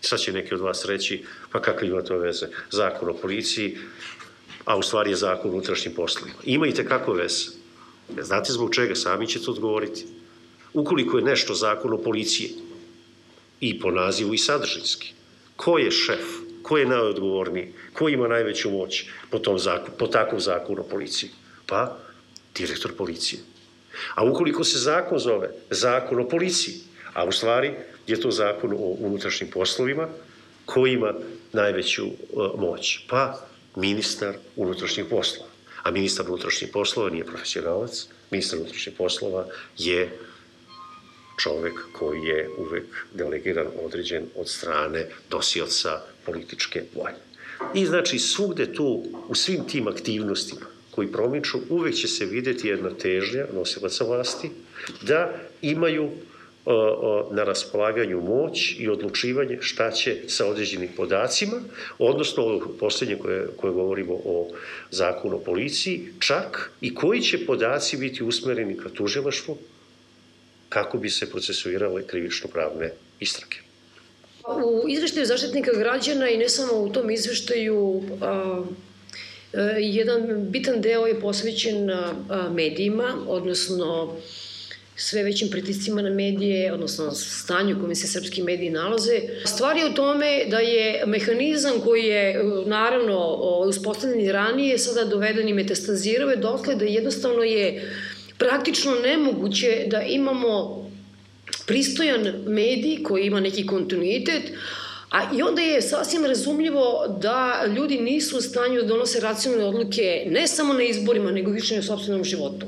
Sad 0.00 0.20
će 0.20 0.32
neki 0.32 0.54
od 0.54 0.60
vas 0.60 0.84
reći, 0.84 1.22
pa 1.52 1.62
kakve 1.62 1.88
ima 1.88 2.02
to 2.02 2.18
veze? 2.18 2.46
Zakon 2.70 3.08
o 3.08 3.14
policiji, 3.14 3.78
a 4.64 4.76
u 4.76 4.82
stvari 4.82 5.10
je 5.10 5.16
zakon 5.16 5.50
o 5.50 5.54
unutrašnjim 5.54 5.94
poslovima. 5.94 6.38
Ima 6.44 6.66
i 6.66 6.74
tekako 6.74 7.12
veze. 7.12 7.59
Znate 8.22 8.52
zbog 8.52 8.74
čega? 8.74 8.94
Sami 8.94 9.26
ćete 9.26 9.50
odgovoriti. 9.50 10.06
Ukoliko 10.72 11.18
je 11.18 11.24
nešto 11.24 11.54
zakon 11.54 11.92
o 11.92 11.98
policiji, 11.98 12.50
i 13.60 13.80
po 13.80 13.90
nazivu 13.90 14.34
i 14.34 14.38
sadržinski, 14.38 15.12
ko 15.56 15.78
je 15.78 15.90
šef, 15.90 16.24
ko 16.62 16.78
je 16.78 16.86
najodgovorniji, 16.86 17.72
ko 17.92 18.08
ima 18.08 18.28
najveću 18.28 18.70
moć 18.70 19.04
po, 19.30 19.38
tom 19.38 19.58
zakon, 19.58 19.94
po 19.98 20.06
takvom 20.06 20.40
zakonu 20.40 20.80
o 20.80 20.88
policiji? 20.88 21.30
Pa, 21.66 21.96
direktor 22.54 22.96
policije. 22.96 23.40
A 24.14 24.24
ukoliko 24.24 24.64
se 24.64 24.78
zakon 24.78 25.18
zove 25.18 25.50
zakon 25.70 26.20
o 26.20 26.28
policiji, 26.28 26.74
a 27.14 27.24
u 27.24 27.32
stvari 27.32 27.74
je 28.06 28.20
to 28.20 28.30
zakon 28.30 28.72
o 28.72 28.96
unutrašnjim 28.98 29.50
poslovima, 29.50 30.08
ko 30.64 30.86
ima 30.86 31.14
najveću 31.52 32.06
uh, 32.06 32.60
moć? 32.60 32.98
Pa, 33.08 33.40
ministar 33.76 34.34
unutrašnjih 34.56 35.06
poslova 35.10 35.50
a 35.82 35.90
ministar 35.90 36.26
unutrašnjih 36.28 36.70
poslova 36.72 37.10
nije 37.10 37.24
profesionalac, 37.24 38.06
ministar 38.30 38.58
unutrašnjih 38.58 38.96
poslova 38.98 39.46
je 39.78 40.18
čovek 41.42 41.80
koji 41.92 42.22
je 42.22 42.48
uvek 42.58 42.84
delegiran, 43.14 43.66
određen 43.84 44.26
od 44.36 44.48
strane 44.48 45.06
dosioca 45.30 46.00
političke 46.26 46.82
volje. 46.94 47.16
I 47.74 47.86
znači 47.86 48.18
svugde 48.18 48.72
tu, 48.72 49.04
u 49.28 49.34
svim 49.34 49.64
tim 49.68 49.88
aktivnostima 49.88 50.66
koji 50.90 51.12
promiču, 51.12 51.58
uvek 51.68 51.94
će 51.94 52.08
se 52.08 52.24
videti 52.24 52.68
jedna 52.68 52.90
težnja 52.90 53.46
nosilaca 53.54 54.04
vlasti 54.04 54.50
da 55.02 55.34
imaju 55.62 56.10
na 57.30 57.44
raspolaganju 57.44 58.20
moć 58.20 58.74
i 58.78 58.88
odlučivanje 58.88 59.58
šta 59.60 59.90
će 59.90 60.16
sa 60.26 60.46
određenim 60.46 60.88
podacima, 60.96 61.60
odnosno 61.98 62.42
ovo 62.42 62.76
poslednje 62.80 63.16
koje, 63.16 63.46
koje 63.56 63.72
govorimo 63.72 64.12
o 64.12 64.48
zakonu 64.90 65.36
o 65.36 65.40
policiji, 65.40 66.08
čak 66.18 66.72
i 66.80 66.94
koji 66.94 67.20
će 67.20 67.46
podaci 67.46 67.96
biti 67.96 68.24
usmereni 68.24 68.76
ka 68.76 68.88
tužilaštvu 68.88 69.58
kako 70.68 70.98
bi 70.98 71.10
se 71.10 71.30
procesuirale 71.30 72.06
krivično-pravne 72.06 72.92
istrage. 73.20 73.56
U 74.64 74.88
izveštaju 74.88 75.26
zaštitnika 75.26 75.70
građana 75.78 76.28
i 76.28 76.36
ne 76.36 76.48
samo 76.48 76.72
u 76.72 76.88
tom 76.88 77.10
izveštaju 77.10 78.02
a, 78.20 78.62
a, 79.54 79.60
jedan 79.78 80.50
bitan 80.50 80.80
deo 80.80 81.06
je 81.06 81.20
posvećen 81.20 81.90
medijima, 82.54 83.16
odnosno 83.26 84.16
sve 85.00 85.22
većim 85.22 85.50
pritiscima 85.50 86.02
na 86.02 86.10
medije, 86.10 86.72
odnosno 86.72 87.10
stanju 87.12 87.76
u 87.76 87.80
kome 87.80 87.94
se 87.94 88.06
srpski 88.06 88.42
mediji 88.42 88.70
nalaze. 88.70 89.20
Stvar 89.44 89.76
je 89.76 89.86
u 89.86 89.94
tome 89.94 90.44
da 90.50 90.58
je 90.58 91.02
mehanizam 91.06 91.80
koji 91.84 92.04
je 92.04 92.44
naravno 92.66 93.34
uspostavljen 93.66 94.30
ranije 94.30 94.78
sada 94.78 95.04
doveden 95.04 95.48
i 95.48 95.54
metastazirao 95.54 96.30
je 96.30 96.36
dotle 96.36 96.74
da 96.74 96.84
jednostavno 96.84 97.42
je 97.42 97.90
praktično 98.38 98.94
nemoguće 98.94 99.84
da 99.86 100.02
imamo 100.02 100.80
pristojan 101.66 102.34
medij 102.46 103.02
koji 103.02 103.26
ima 103.26 103.40
neki 103.40 103.66
kontinuitet, 103.66 104.42
A 105.10 105.36
i 105.36 105.42
onda 105.42 105.62
je 105.62 105.82
sasvim 105.82 106.24
razumljivo 106.24 107.16
da 107.20 107.64
ljudi 107.76 107.98
nisu 107.98 108.38
u 108.38 108.40
stanju 108.40 108.82
da 108.82 108.86
donose 108.86 109.20
racionalne 109.20 109.64
odluke 109.64 110.26
ne 110.26 110.46
samo 110.46 110.72
na 110.72 110.82
izborima, 110.82 111.30
nego 111.30 111.50
više 111.50 111.76
na 111.76 111.82
sobstvenom 111.82 112.24
životu. 112.24 112.66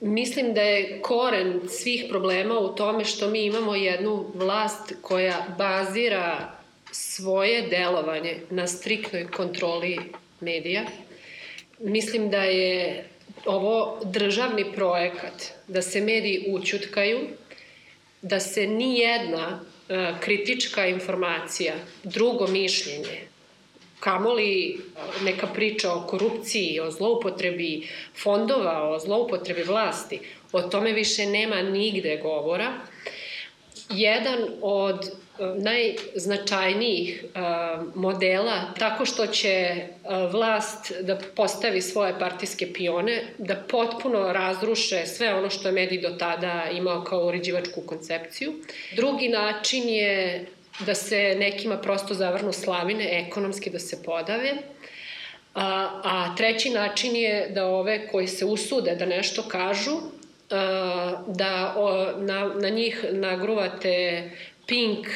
Mislim 0.00 0.54
da 0.54 0.62
je 0.62 1.00
koren 1.02 1.60
svih 1.68 2.04
problema 2.08 2.58
u 2.58 2.74
tome 2.74 3.04
što 3.04 3.30
mi 3.30 3.44
imamo 3.44 3.74
jednu 3.74 4.26
vlast 4.34 4.94
koja 5.02 5.46
bazira 5.58 6.52
svoje 6.92 7.62
delovanje 7.62 8.36
na 8.50 8.66
striktnoj 8.66 9.26
kontroli 9.26 9.98
medija. 10.40 10.82
Mislim 11.78 12.30
da 12.30 12.42
je 12.42 13.04
ovo 13.44 14.00
državni 14.04 14.72
projekat, 14.74 15.44
da 15.68 15.82
se 15.82 16.00
mediji 16.00 16.44
učutkaju, 16.48 17.18
da 18.22 18.40
se 18.40 18.66
ni 18.66 18.98
jedna 18.98 19.60
e, 19.88 20.12
kritička 20.20 20.86
informacija, 20.86 21.74
drugo 22.04 22.46
mišljenje, 22.46 23.29
kamoli 24.00 24.80
neka 25.24 25.46
priča 25.46 25.92
o 25.92 26.06
korupciji, 26.06 26.80
o 26.80 26.90
zloupotrebi 26.90 27.88
fondova, 28.22 28.90
o 28.90 28.98
zloupotrebi 28.98 29.62
vlasti, 29.62 30.20
o 30.52 30.62
tome 30.62 30.92
više 30.92 31.26
nema 31.26 31.62
nigde 31.62 32.16
govora. 32.22 32.72
Jedan 33.90 34.38
od 34.62 35.06
e, 35.06 35.10
najznačajnijih 35.56 37.24
e, 37.24 37.38
modela 37.94 38.74
tako 38.78 39.04
što 39.04 39.26
će 39.26 39.76
vlast 40.30 40.92
da 41.00 41.18
postavi 41.36 41.82
svoje 41.82 42.18
partijske 42.18 42.72
pione, 42.72 43.22
da 43.38 43.54
potpuno 43.54 44.32
razruše 44.32 45.06
sve 45.06 45.34
ono 45.34 45.50
što 45.50 45.68
je 45.68 45.72
medij 45.72 46.00
do 46.00 46.10
tada 46.10 46.64
imao 46.72 47.04
kao 47.04 47.26
uređivačku 47.26 47.80
koncepciju. 47.80 48.52
Drugi 48.96 49.28
način 49.28 49.88
je 49.88 50.46
da 50.86 50.94
se 50.94 51.36
nekima 51.38 51.76
prosto 51.76 52.14
zavrnu 52.14 52.52
slavine, 52.52 53.26
ekonomski 53.26 53.70
da 53.70 53.78
se 53.78 54.02
podave. 54.02 54.52
A, 55.54 56.00
a 56.04 56.36
treći 56.36 56.70
način 56.70 57.16
je 57.16 57.48
da 57.48 57.66
ove 57.66 58.08
koji 58.08 58.26
se 58.26 58.44
usude 58.44 58.94
da 58.94 59.06
nešto 59.06 59.42
kažu, 59.42 59.96
da 61.26 61.74
na, 62.18 62.54
na 62.60 62.68
njih 62.68 63.04
nagruvate 63.12 64.22
Pink, 64.66 65.06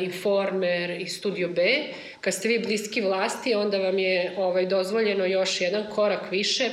Informer 0.00 0.90
i 1.00 1.06
Studio 1.06 1.48
B. 1.48 1.82
Kad 2.20 2.34
ste 2.34 2.48
vi 2.48 2.58
bliski 2.58 3.00
vlasti, 3.00 3.54
onda 3.54 3.78
vam 3.78 3.98
je 3.98 4.34
ovaj, 4.36 4.66
dozvoljeno 4.66 5.24
još 5.26 5.60
jedan 5.60 5.84
korak 5.94 6.30
više. 6.30 6.70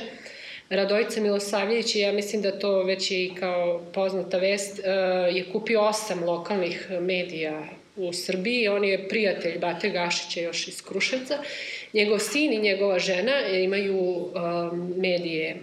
Radojica 0.70 1.20
Milosavljević, 1.20 1.96
ja 1.96 2.12
mislim 2.12 2.42
da 2.42 2.58
to 2.58 2.82
već 2.82 3.10
je 3.10 3.24
i 3.24 3.34
kao 3.34 3.82
poznata 3.94 4.38
vest, 4.38 4.80
je 5.32 5.52
kupio 5.52 5.80
osam 5.80 6.24
lokalnih 6.24 6.90
medija 7.00 7.62
u 7.96 8.12
Srbiji, 8.12 8.68
on 8.68 8.84
je 8.84 9.08
prijatelj 9.08 9.58
Bate 9.58 9.90
Gašića 9.90 10.40
još 10.40 10.68
iz 10.68 10.82
Kruševca. 10.82 11.38
Njegov 11.92 12.18
sin 12.18 12.52
i 12.52 12.58
njegova 12.58 12.98
žena 12.98 13.46
imaju 13.48 13.98
um, 13.98 14.94
medije 14.96 15.56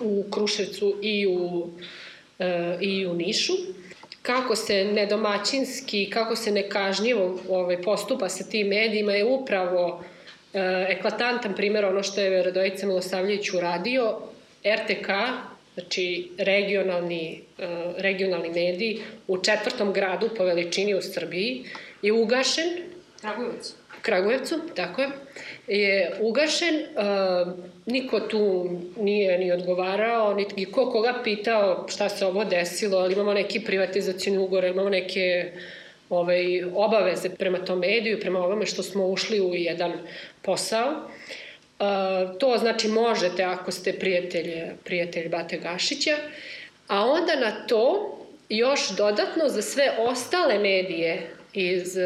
u 0.00 0.24
Kruševcu 0.30 0.96
i 1.02 1.26
u, 1.26 1.34
uh, 1.34 2.46
i 2.80 3.06
u 3.06 3.14
Nišu. 3.14 3.52
Kako 4.22 4.56
se 4.56 4.84
nedomaćinski, 4.84 6.10
kako 6.10 6.36
se 6.36 6.52
nekažnjivo 6.52 7.40
ovaj, 7.48 7.82
postupa 7.82 8.28
sa 8.28 8.44
tim 8.44 8.66
medijima 8.66 9.12
je 9.12 9.24
upravo 9.24 9.86
uh, 9.86 10.60
eklatantan 10.88 11.54
primer 11.54 11.84
ono 11.84 12.02
što 12.02 12.20
je 12.20 12.42
Radojica 12.42 12.86
Milosavljević 12.86 13.52
uradio, 13.52 14.18
RTK, 14.64 15.08
znači 15.78 16.30
regionalni, 16.38 17.40
regionalni 17.96 18.48
medij 18.48 18.98
u 19.26 19.38
četvrtom 19.38 19.92
gradu 19.92 20.28
po 20.36 20.44
veličini 20.44 20.94
u 20.94 21.02
Srbiji, 21.02 21.64
je 22.02 22.12
ugašen. 22.12 22.68
Kragujevac. 23.20 23.74
Kragujevcu, 24.02 24.54
tako 24.74 25.02
je, 25.02 25.08
je 25.66 26.16
ugašen, 26.20 26.74
uh, 26.74 27.52
niko 27.86 28.20
tu 28.20 28.70
nije 28.96 29.38
ni 29.38 29.52
odgovarao, 29.52 30.34
niti 30.34 30.64
ko 30.64 30.90
koga 30.90 31.20
pitao 31.24 31.86
šta 31.88 32.08
se 32.08 32.26
ovo 32.26 32.44
desilo, 32.44 32.98
ali 32.98 33.14
imamo 33.14 33.32
neki 33.32 33.60
privatizacijni 33.60 34.38
ugor, 34.38 34.64
imamo 34.64 34.88
neke 34.88 35.52
ovaj, 36.10 36.64
obaveze 36.74 37.30
prema 37.30 37.58
tom 37.58 37.78
mediju, 37.78 38.20
prema 38.20 38.38
ovome 38.38 38.66
što 38.66 38.82
smo 38.82 39.06
ušli 39.06 39.40
u 39.40 39.54
jedan 39.54 39.92
posao. 40.42 40.88
Uh, 40.88 41.10
to 42.38 42.56
znači 42.58 42.88
možete 42.88 43.44
ako 43.44 43.70
ste 43.70 43.92
prijatelj, 43.92 44.52
prijatelj 44.84 45.28
Bate 45.28 45.56
Gašića, 45.56 46.16
a 46.88 47.04
onda 47.04 47.36
na 47.36 47.66
to 47.66 48.14
još 48.48 48.88
dodatno 48.88 49.48
za 49.48 49.62
sve 49.62 49.90
ostale 49.98 50.58
medije 50.58 51.30
iz 51.52 51.96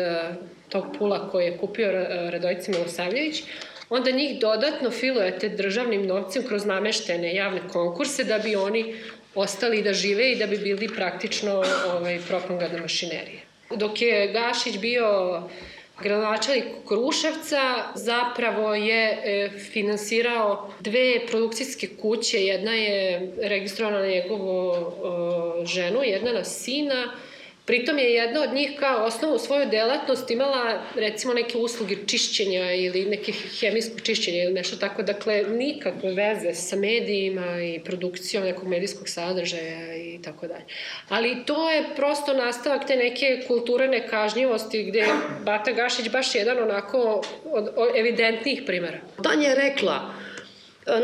tog 0.69 0.85
pula 0.99 1.31
koje 1.31 1.45
je 1.45 1.59
kupio 1.59 1.93
Radojica 2.31 2.73
Milosavljević, 2.73 3.43
onda 3.91 4.11
njih 4.11 4.41
dodatno 4.41 4.91
filujete 4.91 5.49
državnim 5.49 6.07
novcem 6.07 6.47
kroz 6.49 6.65
nameštene 6.65 7.35
javne 7.35 7.61
konkurse 7.73 8.25
da 8.25 8.39
bi 8.39 8.57
oni 8.57 8.95
ostali 9.35 9.83
da 9.83 9.93
žive 9.93 10.33
i 10.33 10.37
da 10.37 10.47
bi 10.47 10.59
bili 10.59 10.89
praktično 10.89 11.65
ovaj, 11.93 12.19
propagandna 12.29 12.81
mašinerija. 12.81 13.41
Dok 13.77 14.03
je 14.03 14.33
Gašić 14.33 14.79
bio 14.79 15.43
gradonačelnik 16.03 16.65
Kruševca 16.89 17.93
zapravo 17.95 18.75
je 18.75 19.19
e, 19.25 19.51
finansirao 19.73 20.71
dve 20.81 21.27
produkcijske 21.31 21.89
kuće, 22.01 22.39
jedna 22.39 22.73
je 22.73 23.33
registrovana 23.43 23.99
na 23.99 24.07
njegovu 24.07 24.75
ženu, 25.65 26.03
jedna 26.03 26.33
na 26.33 26.45
sina, 26.45 27.13
Pritom 27.65 27.99
je 27.99 28.13
jedna 28.13 28.43
od 28.43 28.53
njih 28.55 28.71
kao 28.81 29.05
osnovu 29.05 29.39
svoju 29.39 29.67
delatnost 29.71 30.31
imala 30.31 30.83
recimo 30.95 31.35
neke 31.35 31.59
usluge 31.59 31.97
čišćenja 32.07 32.73
ili 32.73 33.05
neke 33.05 33.33
hemijsko 33.33 34.01
čišćenja 34.01 34.43
ili 34.43 34.53
nešto 34.53 34.77
tako. 34.77 35.03
Dakle, 35.03 35.43
nikakve 35.43 36.13
veze 36.15 36.55
sa 36.55 36.77
medijima 36.77 37.63
i 37.63 37.81
produkcijom 37.85 38.45
nekog 38.45 38.69
medijskog 38.69 39.09
sadržaja 39.09 39.97
i 39.97 40.23
tako 40.23 40.47
dalje. 40.47 40.65
Ali 41.09 41.45
to 41.47 41.71
je 41.71 41.85
prosto 41.97 42.33
nastavak 42.33 42.87
te 42.87 42.97
neke 42.97 43.45
kulture 43.49 43.89
nekažnjivosti 43.89 44.83
gde 44.85 44.99
je 44.99 45.15
Bata 45.45 45.73
Gašić 45.73 46.09
baš 46.11 46.35
jedan 46.35 46.59
onako 46.63 47.23
od, 47.45 47.69
od 47.77 47.89
evidentnijih 47.97 48.63
primera. 48.67 48.99
Tanja 49.23 49.49
je 49.49 49.55
rekla 49.55 50.15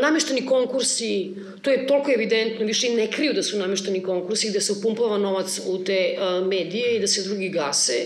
namešteni 0.01 0.45
konkursi, 0.45 1.31
to 1.61 1.71
je 1.71 1.87
toliko 1.87 2.11
evidentno, 2.11 2.65
više 2.65 2.87
i 2.87 2.95
ne 2.95 3.11
kriju 3.11 3.33
da 3.33 3.43
su 3.43 3.57
namešteni 3.57 4.03
konkursi, 4.03 4.51
da 4.51 4.61
se 4.61 4.71
upumpava 4.71 5.17
novac 5.17 5.59
u 5.67 5.83
te 5.83 5.93
e, 5.93 6.41
medije 6.45 6.95
i 6.95 6.99
da 6.99 7.07
se 7.07 7.23
drugi 7.23 7.49
gase. 7.49 8.05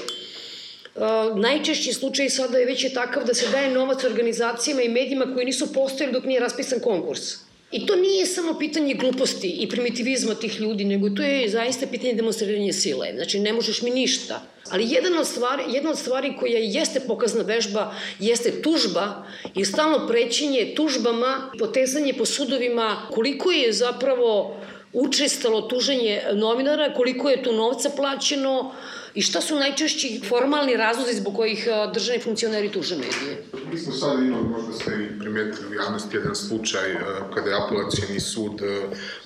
Uh, 0.96 1.40
najčešći 1.40 1.94
slučaj 1.94 2.30
sada 2.30 2.58
je 2.58 2.66
već 2.66 2.84
je 2.84 2.94
takav 2.94 3.26
da 3.26 3.34
se 3.34 3.48
daje 3.50 3.72
novac 3.72 4.04
organizacijama 4.04 4.82
i 4.82 4.90
medijima 4.90 5.34
koji 5.34 5.46
nisu 5.46 5.74
postojali 5.74 6.14
dok 6.14 6.24
nije 6.24 6.40
raspisan 6.40 6.80
konkurs. 6.80 7.36
I 7.74 7.86
to 7.86 7.96
nije 7.96 8.26
samo 8.26 8.60
pitanje 8.60 8.94
gluposti 8.94 9.50
i 9.60 9.70
primitivizma 9.70 10.36
tih 10.36 10.60
ljudi, 10.60 10.86
nego 10.86 11.10
to 11.10 11.24
je 11.24 11.50
zaista 11.50 11.88
pitanje 11.88 12.14
demonstriranja 12.14 12.74
sile. 12.74 13.08
Znači, 13.16 13.40
ne 13.40 13.54
možeš 13.54 13.82
mi 13.82 13.90
ništa. 13.90 14.42
Ali 14.70 14.90
jedna 14.90 15.20
od 15.20 15.28
stvari, 15.28 15.64
jedna 15.68 15.90
od 15.92 15.98
stvari 16.00 16.34
koja 16.40 16.60
jeste 16.60 17.00
pokazna 17.00 17.44
vežba 17.44 17.96
jeste 18.20 18.62
tužba 18.62 19.26
i 19.56 19.66
stalno 19.66 20.08
prećenje 20.08 20.74
tužbama, 20.76 21.52
potezanje 21.60 22.14
po 22.14 22.26
sudovima, 22.26 23.08
koliko 23.12 23.52
je 23.52 23.74
zapravo 23.74 24.58
učestalo 24.94 25.62
tuženje 25.62 26.22
novinara, 26.34 26.94
koliko 26.94 27.30
je 27.30 27.44
tu 27.44 27.54
novca 27.54 27.90
plaćeno, 27.90 28.72
I 29.16 29.22
šta 29.22 29.42
su 29.42 29.56
najčešći 29.56 30.22
formalni 30.30 30.76
razlozi 30.76 31.14
zbog 31.14 31.36
kojih 31.36 31.68
državni 31.94 32.22
funkcioneri 32.22 32.72
tuže 32.72 32.96
medije? 32.96 33.44
Mi 33.72 33.78
smo 33.78 33.94
sad 33.94 34.24
imali, 34.24 34.44
možda 34.44 34.74
ste 34.74 34.92
i 34.92 35.20
primetili 35.20 35.68
u 35.70 35.74
javnosti 35.74 36.18
jedan 36.18 36.36
slučaj 36.36 36.96
kada 37.34 37.50
je 37.50 37.58
apelacijani 37.66 38.20
sud 38.20 38.62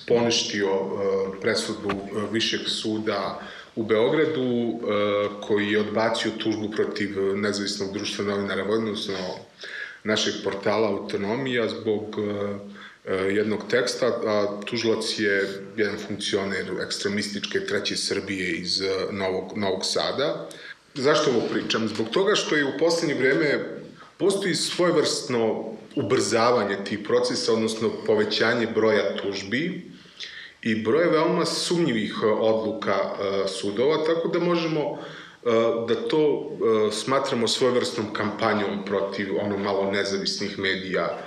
poništio 0.08 0.68
presudu 1.40 1.90
Višeg 2.32 2.60
suda 2.66 3.40
u 3.76 3.82
Beogradu, 3.82 4.80
koji 5.40 5.70
je 5.70 5.80
odbacio 5.80 6.30
tužbu 6.30 6.70
protiv 6.70 7.36
nezavisnog 7.36 7.92
društva 7.92 8.24
novinara 8.24 8.64
odnosno 8.64 9.14
našeg 10.04 10.34
portala 10.44 10.88
Autonomija 10.88 11.68
zbog 11.68 12.16
E, 12.18 12.77
jednog 13.14 13.60
teksta, 13.70 14.06
a 14.06 14.60
tužilac 14.66 15.18
je 15.18 15.64
jedan 15.76 15.96
funkcioner 16.06 16.66
ekstremističke 16.86 17.66
treće 17.66 17.96
Srbije 17.96 18.56
iz 18.56 18.80
e, 18.80 18.86
Novog, 19.10 19.52
Novog 19.56 19.84
Sada. 19.84 20.48
Zašto 20.94 21.30
ovo 21.30 21.40
pričam? 21.52 21.88
Zbog 21.88 22.08
toga 22.08 22.34
što 22.34 22.56
je 22.56 22.64
u 22.64 22.78
poslednje 22.78 23.14
vreme 23.14 23.80
postoji 24.16 24.54
svojvrstno 24.54 25.72
ubrzavanje 25.96 26.76
tih 26.84 26.98
procesa, 26.98 27.52
odnosno 27.52 27.90
povećanje 28.06 28.66
broja 28.66 29.16
tužbi 29.16 29.90
i 30.62 30.82
broje 30.82 31.10
veoma 31.10 31.44
sumnjivih 31.44 32.14
e, 32.22 32.26
odluka 32.26 32.96
sudova, 33.60 34.04
tako 34.06 34.28
da 34.28 34.38
možemo 34.38 34.98
da 35.88 35.94
to 36.08 36.50
smatramo 36.92 37.48
svojvrstnom 37.48 38.12
kampanjom 38.12 38.84
protiv 38.84 39.28
ono 39.40 39.58
malo 39.58 39.90
nezavisnih 39.90 40.58
medija 40.58 41.18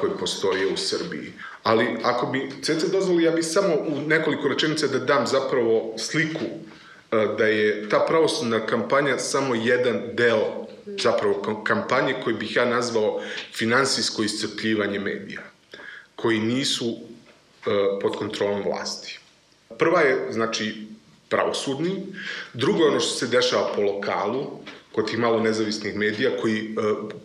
koji 0.00 0.12
postoje 0.20 0.66
u 0.66 0.76
Srbiji. 0.76 1.32
Ali 1.62 1.86
ako 2.02 2.26
bi 2.26 2.50
CC 2.62 2.84
dozvoli, 2.92 3.22
ja 3.22 3.30
bih 3.30 3.44
samo 3.46 3.74
u 3.74 4.00
nekoliko 4.06 4.48
rečenica 4.48 4.86
da 4.86 4.98
dam 4.98 5.26
zapravo 5.26 5.94
sliku 5.98 6.44
da 7.10 7.46
je 7.46 7.88
ta 7.88 8.04
pravosudna 8.08 8.66
kampanja 8.66 9.18
samo 9.18 9.54
jedan 9.54 10.02
deo 10.12 10.66
zapravo 10.86 11.62
kampanje 11.64 12.14
koji 12.24 12.36
bih 12.36 12.56
ja 12.56 12.64
nazvao 12.64 13.20
finansijsko 13.52 14.22
iscrpljivanje 14.22 14.98
medija, 14.98 15.40
koji 16.16 16.40
nisu 16.40 16.96
pod 18.00 18.16
kontrolom 18.16 18.62
vlasti. 18.62 19.18
Prva 19.78 20.00
je, 20.00 20.32
znači, 20.32 20.86
pravosudni, 21.28 22.06
drugo 22.52 22.84
je 22.84 22.90
ono 22.90 23.00
što 23.00 23.14
se 23.14 23.26
dešava 23.26 23.72
po 23.74 23.80
lokalu, 23.80 24.60
kod 24.92 25.10
tih 25.10 25.18
malo 25.18 25.40
nezavisnih 25.40 25.96
medija 25.96 26.30
koji 26.40 26.58
e, 26.58 26.64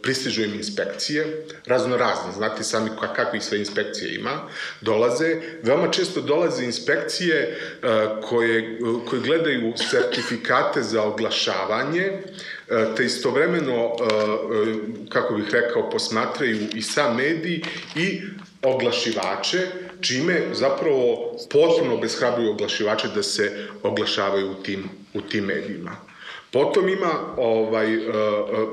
pristižu 0.01 0.43
im 0.43 0.53
inspekcije, 0.53 1.45
razno 1.65 1.97
razne, 1.97 2.31
znate 2.31 2.63
sami 2.63 2.89
kakvih 3.15 3.43
sve 3.43 3.59
inspekcije 3.59 4.15
ima, 4.15 4.49
dolaze, 4.81 5.35
veoma 5.63 5.91
često 5.91 6.21
dolaze 6.21 6.63
inspekcije 6.63 7.35
e, 7.37 7.87
koje, 8.29 8.79
koje 9.09 9.21
gledaju 9.21 9.73
sertifikate 9.77 10.81
za 10.81 11.03
oglašavanje, 11.03 12.03
e, 12.03 12.21
te 12.95 13.05
istovremeno, 13.05 13.73
e, 13.73 14.03
e, 14.03 15.09
kako 15.09 15.33
bih 15.33 15.45
rekao, 15.51 15.89
posmatraju 15.89 16.67
i 16.73 16.81
sam 16.81 17.15
mediji 17.15 17.63
i 17.95 18.21
oglašivače, 18.61 19.67
čime 20.01 20.41
zapravo 20.53 21.35
potpuno 21.49 21.93
obeshrabruju 21.93 22.51
oglašivače 22.51 23.07
da 23.15 23.23
se 23.23 23.67
oglašavaju 23.83 24.51
u 24.51 24.63
tim, 24.63 24.89
u 25.13 25.21
tim 25.21 25.45
medijima. 25.45 26.06
Potom 26.51 26.89
ima 26.89 27.11
ovaj 27.37 27.93
e, 27.93 27.97
e, 27.97 28.11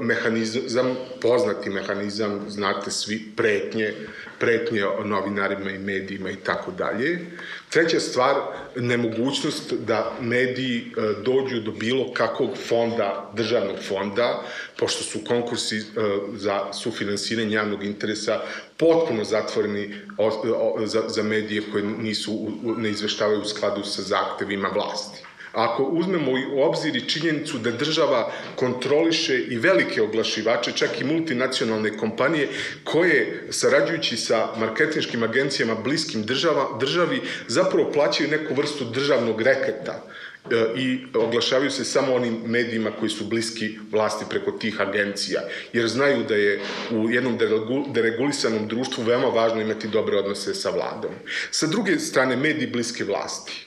mehanizam, 0.00 0.96
poznati 1.20 1.70
mehanizam, 1.70 2.44
znate 2.48 2.90
svi, 2.90 3.32
pretnje, 3.36 3.94
pretnje 4.38 4.82
novinarima 5.04 5.70
i 5.70 5.78
medijima 5.78 6.30
i 6.30 6.36
tako 6.36 6.70
dalje. 6.70 7.18
Treća 7.70 8.00
stvar, 8.00 8.34
nemogućnost 8.76 9.72
da 9.72 10.16
mediji 10.20 10.78
e, 10.78 11.22
dođu 11.22 11.60
do 11.60 11.70
bilo 11.70 12.12
kakvog 12.12 12.50
fonda, 12.68 13.30
državnog 13.36 13.76
fonda, 13.88 14.42
pošto 14.78 15.04
su 15.04 15.18
konkursi 15.26 15.82
za 16.32 16.72
sufinansiranje 16.72 17.54
javnog 17.54 17.84
interesa 17.84 18.40
potpuno 18.76 19.24
zatvoreni 19.24 19.94
za, 20.84 21.02
za 21.08 21.22
medije 21.22 21.62
koje 21.72 21.84
nisu, 21.84 22.52
ne 22.76 22.90
izveštavaju 22.90 23.40
u 23.40 23.44
skladu 23.44 23.84
sa 23.84 24.02
zahtevima 24.02 24.68
vlasti. 24.68 25.33
Ako 25.54 25.82
uzmemo 25.82 26.32
u 26.52 26.62
obzir 26.62 26.96
i 26.96 27.08
činjenicu 27.08 27.58
da 27.58 27.70
država 27.70 28.32
kontroliše 28.56 29.38
i 29.38 29.56
velike 29.56 30.02
oglašivače, 30.02 30.72
čak 30.72 31.00
i 31.00 31.04
multinacionalne 31.04 31.96
kompanije, 31.96 32.48
koje, 32.84 33.46
sarađujući 33.50 34.16
sa 34.16 34.48
marketinškim 34.56 35.22
agencijama 35.22 35.74
bliskim 35.74 36.22
država, 36.22 36.78
državi, 36.80 37.20
zapravo 37.46 37.92
plaćaju 37.92 38.30
neku 38.30 38.54
vrstu 38.54 38.84
državnog 38.84 39.42
reketa 39.42 40.04
e, 40.50 40.64
i 40.76 40.98
oglašavaju 41.14 41.70
se 41.70 41.84
samo 41.84 42.14
onim 42.14 42.42
medijima 42.46 42.90
koji 42.90 43.10
su 43.10 43.24
bliski 43.24 43.78
vlasti 43.92 44.24
preko 44.30 44.50
tih 44.50 44.80
agencija, 44.80 45.40
jer 45.72 45.88
znaju 45.88 46.24
da 46.28 46.34
je 46.34 46.60
u 46.90 47.10
jednom 47.10 47.38
deregulisanom 47.92 48.68
društvu 48.68 49.04
veoma 49.04 49.28
važno 49.28 49.60
imati 49.60 49.88
dobre 49.88 50.16
odnose 50.16 50.54
sa 50.54 50.70
vladom. 50.70 51.10
Sa 51.50 51.66
druge 51.66 51.98
strane, 51.98 52.36
mediji 52.36 52.66
bliske 52.66 53.04
vlasti 53.04 53.66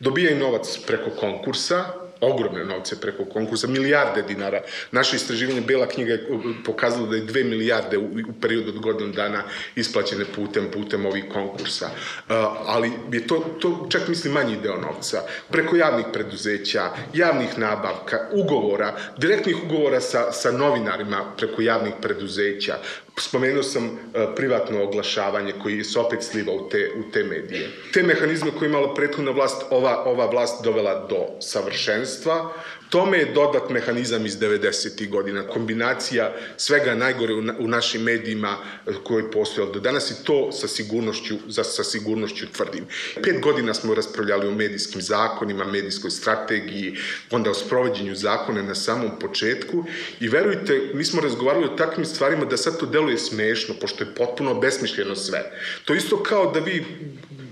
dobijaju 0.00 0.38
novac 0.38 0.78
preko 0.86 1.10
konkursa, 1.10 1.84
ogromne 2.20 2.64
novce 2.64 3.00
preko 3.00 3.24
konkursa, 3.24 3.66
milijarde 3.66 4.22
dinara. 4.22 4.60
Naše 4.92 5.16
istraživanje 5.16 5.60
Bela 5.60 5.86
knjiga 5.86 6.12
je 6.12 6.28
pokazalo 6.64 7.06
da 7.06 7.16
je 7.16 7.26
2 7.26 7.44
milijarde 7.44 7.98
u, 7.98 8.04
u 8.04 8.32
periodu 8.40 8.68
od 8.68 8.78
godinu 8.78 9.12
dana 9.12 9.42
isplaćene 9.76 10.24
putem, 10.34 10.70
putem 10.72 11.06
ovih 11.06 11.24
konkursa. 11.32 11.86
Uh, 11.86 12.34
ali 12.66 12.92
je 13.12 13.26
to, 13.26 13.56
to 13.60 13.86
čak 13.90 14.08
mislim 14.08 14.32
manji 14.34 14.56
deo 14.62 14.76
novca. 14.76 15.22
Preko 15.50 15.76
javnih 15.76 16.06
preduzeća, 16.12 16.90
javnih 17.14 17.58
nabavka, 17.58 18.28
ugovora, 18.32 18.96
direktnih 19.18 19.56
ugovora 19.64 20.00
sa, 20.00 20.32
sa 20.32 20.52
novinarima 20.52 21.24
preko 21.36 21.62
javnih 21.62 21.92
preduzeća, 22.02 22.74
Spomenuo 23.20 23.62
sam 23.62 23.84
uh, 23.84 23.90
privatno 24.36 24.82
oglašavanje 24.82 25.52
koji 25.62 25.84
se 25.84 25.98
opet 25.98 26.22
sliva 26.22 26.52
u 26.52 26.68
te, 26.68 26.90
u 26.96 27.10
te 27.10 27.24
medije. 27.24 27.70
Te 27.92 28.02
mehanizme 28.02 28.50
koje 28.50 28.66
je 28.66 28.70
imala 28.70 28.94
prethodna 28.94 29.30
vlast, 29.30 29.62
ova, 29.70 30.04
ova 30.04 30.26
vlast 30.26 30.64
dovela 30.64 31.06
do 31.10 31.26
savršenstva. 31.40 32.52
Tome 32.90 33.18
je 33.18 33.32
dodat 33.34 33.70
mehanizam 33.70 34.26
iz 34.26 34.36
90. 34.38 35.08
godina, 35.08 35.42
kombinacija 35.42 36.32
svega 36.56 36.94
najgore 36.94 37.34
u, 37.34 37.42
na, 37.42 37.54
u 37.58 37.68
našim 37.68 38.02
medijima 38.02 38.56
koji 39.04 39.22
je 39.22 39.30
postojalo 39.30 39.72
do 39.72 39.80
danas 39.80 40.10
i 40.10 40.24
to 40.24 40.52
sa 40.52 40.68
sigurnošću, 40.68 41.34
za, 41.48 41.64
sa 41.64 41.84
sigurnošću 41.84 42.46
tvrdim. 42.52 42.86
Pet 43.22 43.40
godina 43.40 43.74
smo 43.74 43.94
raspravljali 43.94 44.48
o 44.48 44.54
medijskim 44.54 45.02
zakonima, 45.02 45.64
medijskoj 45.64 46.10
strategiji, 46.10 46.96
onda 47.30 47.50
o 47.50 47.54
sprovođenju 47.54 48.14
zakona 48.14 48.62
na 48.62 48.74
samom 48.74 49.18
početku 49.18 49.84
i 50.20 50.28
verujte, 50.28 50.90
mi 50.94 51.04
smo 51.04 51.20
razgovarali 51.20 51.64
o 51.64 51.76
takvim 51.76 52.06
stvarima 52.06 52.44
da 52.44 52.56
sad 52.56 52.78
to 52.78 52.86
deluje 52.86 53.18
smešno, 53.18 53.74
pošto 53.80 54.04
je 54.04 54.14
potpuno 54.14 54.60
besmišljeno 54.60 55.16
sve. 55.16 55.52
To 55.84 55.94
isto 55.94 56.22
kao 56.22 56.52
da 56.52 56.60
vi 56.60 56.84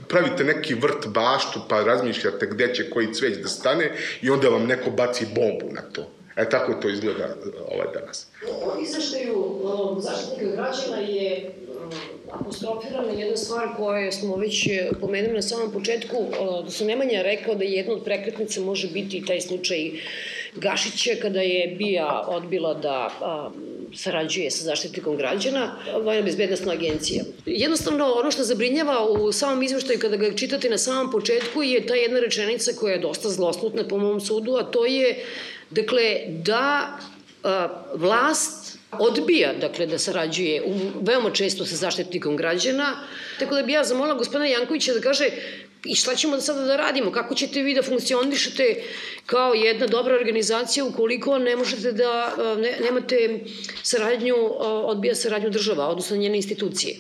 pravite 0.09 0.45
neki 0.45 0.75
vrt 0.75 1.07
baštu 1.07 1.61
pa 1.69 1.85
razmišljate 1.85 2.47
gde 2.47 2.75
će 2.75 2.91
koji 2.91 3.15
cveć 3.15 3.39
da 3.39 3.49
stane 3.49 3.93
i 4.23 4.31
onda 4.31 4.49
vam 4.49 4.67
neko 4.67 4.91
baci 4.91 5.27
bombu 5.35 5.75
na 5.75 5.83
to. 5.93 6.11
E 6.37 6.49
tako 6.51 6.75
to 6.75 6.89
izgleda 6.89 7.35
ovaj 7.71 7.87
danas. 7.95 8.27
U 8.43 8.83
izveštaju 8.83 9.61
zaštitnika 9.99 10.57
građana 10.57 10.99
je 10.99 11.51
apostrofirana 12.31 13.13
jedna 13.13 13.37
stvar 13.37 13.69
koju 13.77 14.13
smo 14.13 14.37
već 14.37 14.69
pomenuli 15.01 15.35
na 15.35 15.43
samom 15.43 15.73
početku, 15.73 16.17
da 16.65 16.71
su 16.71 16.85
Nemanja 16.85 17.23
rekao 17.23 17.55
da 17.55 17.65
jedna 17.65 17.93
od 17.93 18.05
prekretnica 18.05 18.61
može 18.61 18.89
biti 18.89 19.25
taj 19.27 19.41
slučaj 19.41 19.91
Gašića 20.55 21.11
kada 21.23 21.41
je 21.41 21.75
Bija 21.77 22.25
odbila 22.29 22.75
da 22.75 23.11
sarađuje 23.95 24.51
sa 24.51 24.65
zaštitnikom 24.65 25.17
građana, 25.17 25.77
Vojna 26.03 26.23
bezbednostna 26.23 26.73
agencija. 26.73 27.25
Jednostavno, 27.47 28.13
ono 28.13 28.31
što 28.31 28.45
zabrinjava 28.45 29.09
u 29.09 29.33
samom 29.33 29.63
izveštaju 29.63 29.99
kada 29.99 30.17
ga 30.17 30.35
čitate 30.35 30.71
na 30.71 30.79
samom 30.79 31.11
početku 31.13 31.63
je 31.63 31.87
ta 31.87 31.95
jedna 31.95 32.21
rečenica 32.21 32.73
koja 32.81 32.93
je 32.93 33.01
dosta 33.01 33.29
zloslutna 33.29 33.89
po 33.89 33.99
mom 33.99 34.21
sudu, 34.21 34.57
a 34.57 34.63
to 34.63 34.87
je, 34.87 35.25
dakle, 35.71 36.21
da 36.29 36.99
a, 37.43 37.69
vlast 37.95 38.79
odbija 38.93 39.53
dakle 39.61 39.87
da 39.87 39.99
sarađuje 39.99 40.63
u, 40.63 40.75
veoma 41.03 41.31
često 41.31 41.65
sa 41.67 41.77
zaštitnikom 41.77 42.37
građana 42.37 42.97
tako 43.39 43.55
da 43.55 43.63
bi 43.63 43.73
ja 43.73 43.85
zamolila 43.85 44.15
gospodina 44.15 44.47
Jankovića 44.47 44.95
da 44.95 45.01
kaže 45.01 45.29
i 45.85 45.95
šta 45.95 46.15
ćemo 46.15 46.37
da 46.37 46.43
sada 46.43 46.65
da 46.65 46.77
radimo, 46.77 47.13
kako 47.13 47.35
ćete 47.35 47.63
vi 47.63 47.75
da 47.75 47.83
funkcionišete 47.83 48.83
kao 49.27 49.55
jedna 49.55 49.87
dobra 49.87 50.15
organizacija 50.15 50.85
ukoliko 50.85 51.39
ne 51.39 51.57
možete 51.57 51.93
da, 51.93 52.35
ne, 52.59 52.79
nemate 52.81 53.45
saradnju, 53.83 54.35
odbija 54.61 55.15
saradnju 55.15 55.51
država, 55.51 55.89
odnosno 55.89 56.17
njene 56.17 56.37
institucije. 56.37 56.97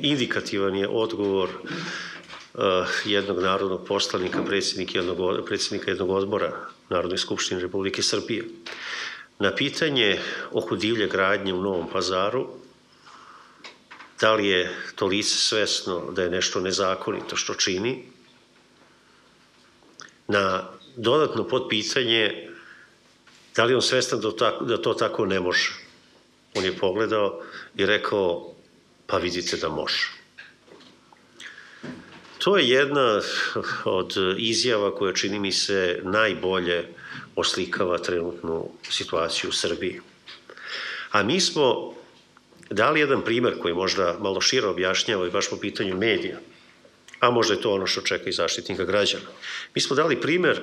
Indikativan 0.00 0.76
je 0.76 0.88
odgovor 0.88 1.48
uh, 1.48 2.62
jednog 3.04 3.38
narodnog 3.38 3.86
poslanika, 3.86 4.42
predsednika 4.42 4.98
jednog, 4.98 5.46
predsednika 5.46 5.90
jednog 5.90 6.10
odbora 6.10 6.66
Narodne 6.88 7.18
skupštine 7.18 7.60
Republike 7.60 8.02
Srbije. 8.02 8.44
Na 9.38 9.54
pitanje 9.54 10.18
oko 10.52 10.76
divlje 10.76 11.06
gradnje 11.08 11.54
u 11.54 11.62
Novom 11.62 11.88
pazaru, 11.92 12.48
da 14.20 14.34
li 14.34 14.48
je 14.48 14.70
to 14.94 15.06
lice 15.06 15.36
svesno 15.36 16.10
da 16.12 16.22
je 16.22 16.30
nešto 16.30 16.60
nezakonito 16.60 17.36
što 17.36 17.54
čini, 17.54 18.11
na 20.28 20.68
dodatno 20.96 21.48
podpitanje 21.48 22.48
da 23.56 23.64
li 23.64 23.74
on 23.74 23.82
svestan 23.82 24.20
da, 24.20 24.58
da 24.60 24.82
to 24.82 24.94
tako 24.94 25.26
ne 25.26 25.40
može. 25.40 25.72
On 26.54 26.64
je 26.64 26.76
pogledao 26.76 27.42
i 27.76 27.86
rekao, 27.86 28.54
pa 29.06 29.16
vidite 29.16 29.56
da 29.56 29.68
može. 29.68 30.08
To 32.38 32.56
je 32.56 32.68
jedna 32.68 33.20
od 33.84 34.14
izjava 34.38 34.94
koja 34.94 35.12
čini 35.12 35.38
mi 35.38 35.52
se 35.52 36.00
najbolje 36.02 36.88
oslikava 37.36 37.98
trenutnu 37.98 38.68
situaciju 38.90 39.50
u 39.50 39.52
Srbiji. 39.52 40.00
A 41.10 41.22
mi 41.22 41.40
smo 41.40 41.94
dali 42.70 43.00
jedan 43.00 43.24
primer 43.24 43.58
koji 43.58 43.74
možda 43.74 44.16
malo 44.20 44.40
širo 44.40 44.70
objašnjava 44.70 45.26
i 45.26 45.30
baš 45.30 45.50
po 45.50 45.56
pitanju 45.56 45.96
medija– 45.96 46.38
a 47.22 47.30
možda 47.30 47.54
je 47.54 47.60
to 47.60 47.70
ono 47.72 47.86
što 47.86 48.00
čeka 48.00 48.30
i 48.30 48.32
zaštitnika 48.32 48.84
građana. 48.84 49.24
Mi 49.74 49.80
smo 49.80 49.96
dali 49.96 50.20
primer 50.20 50.56
e, 50.56 50.62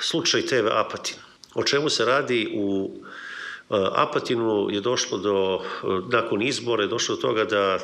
slučaj 0.00 0.42
TV 0.42 0.68
Apatin. 0.72 1.16
O 1.54 1.64
čemu 1.64 1.90
se 1.90 2.04
radi 2.04 2.48
u 2.54 2.90
e, 2.94 3.74
Apatinu 3.92 4.68
je 4.70 4.80
došlo 4.80 5.18
do, 5.18 5.60
e, 5.60 5.86
nakon 6.12 6.42
izbora 6.42 6.82
je 6.82 6.88
došlo 6.88 7.16
do 7.16 7.20
toga 7.20 7.44
da 7.44 7.78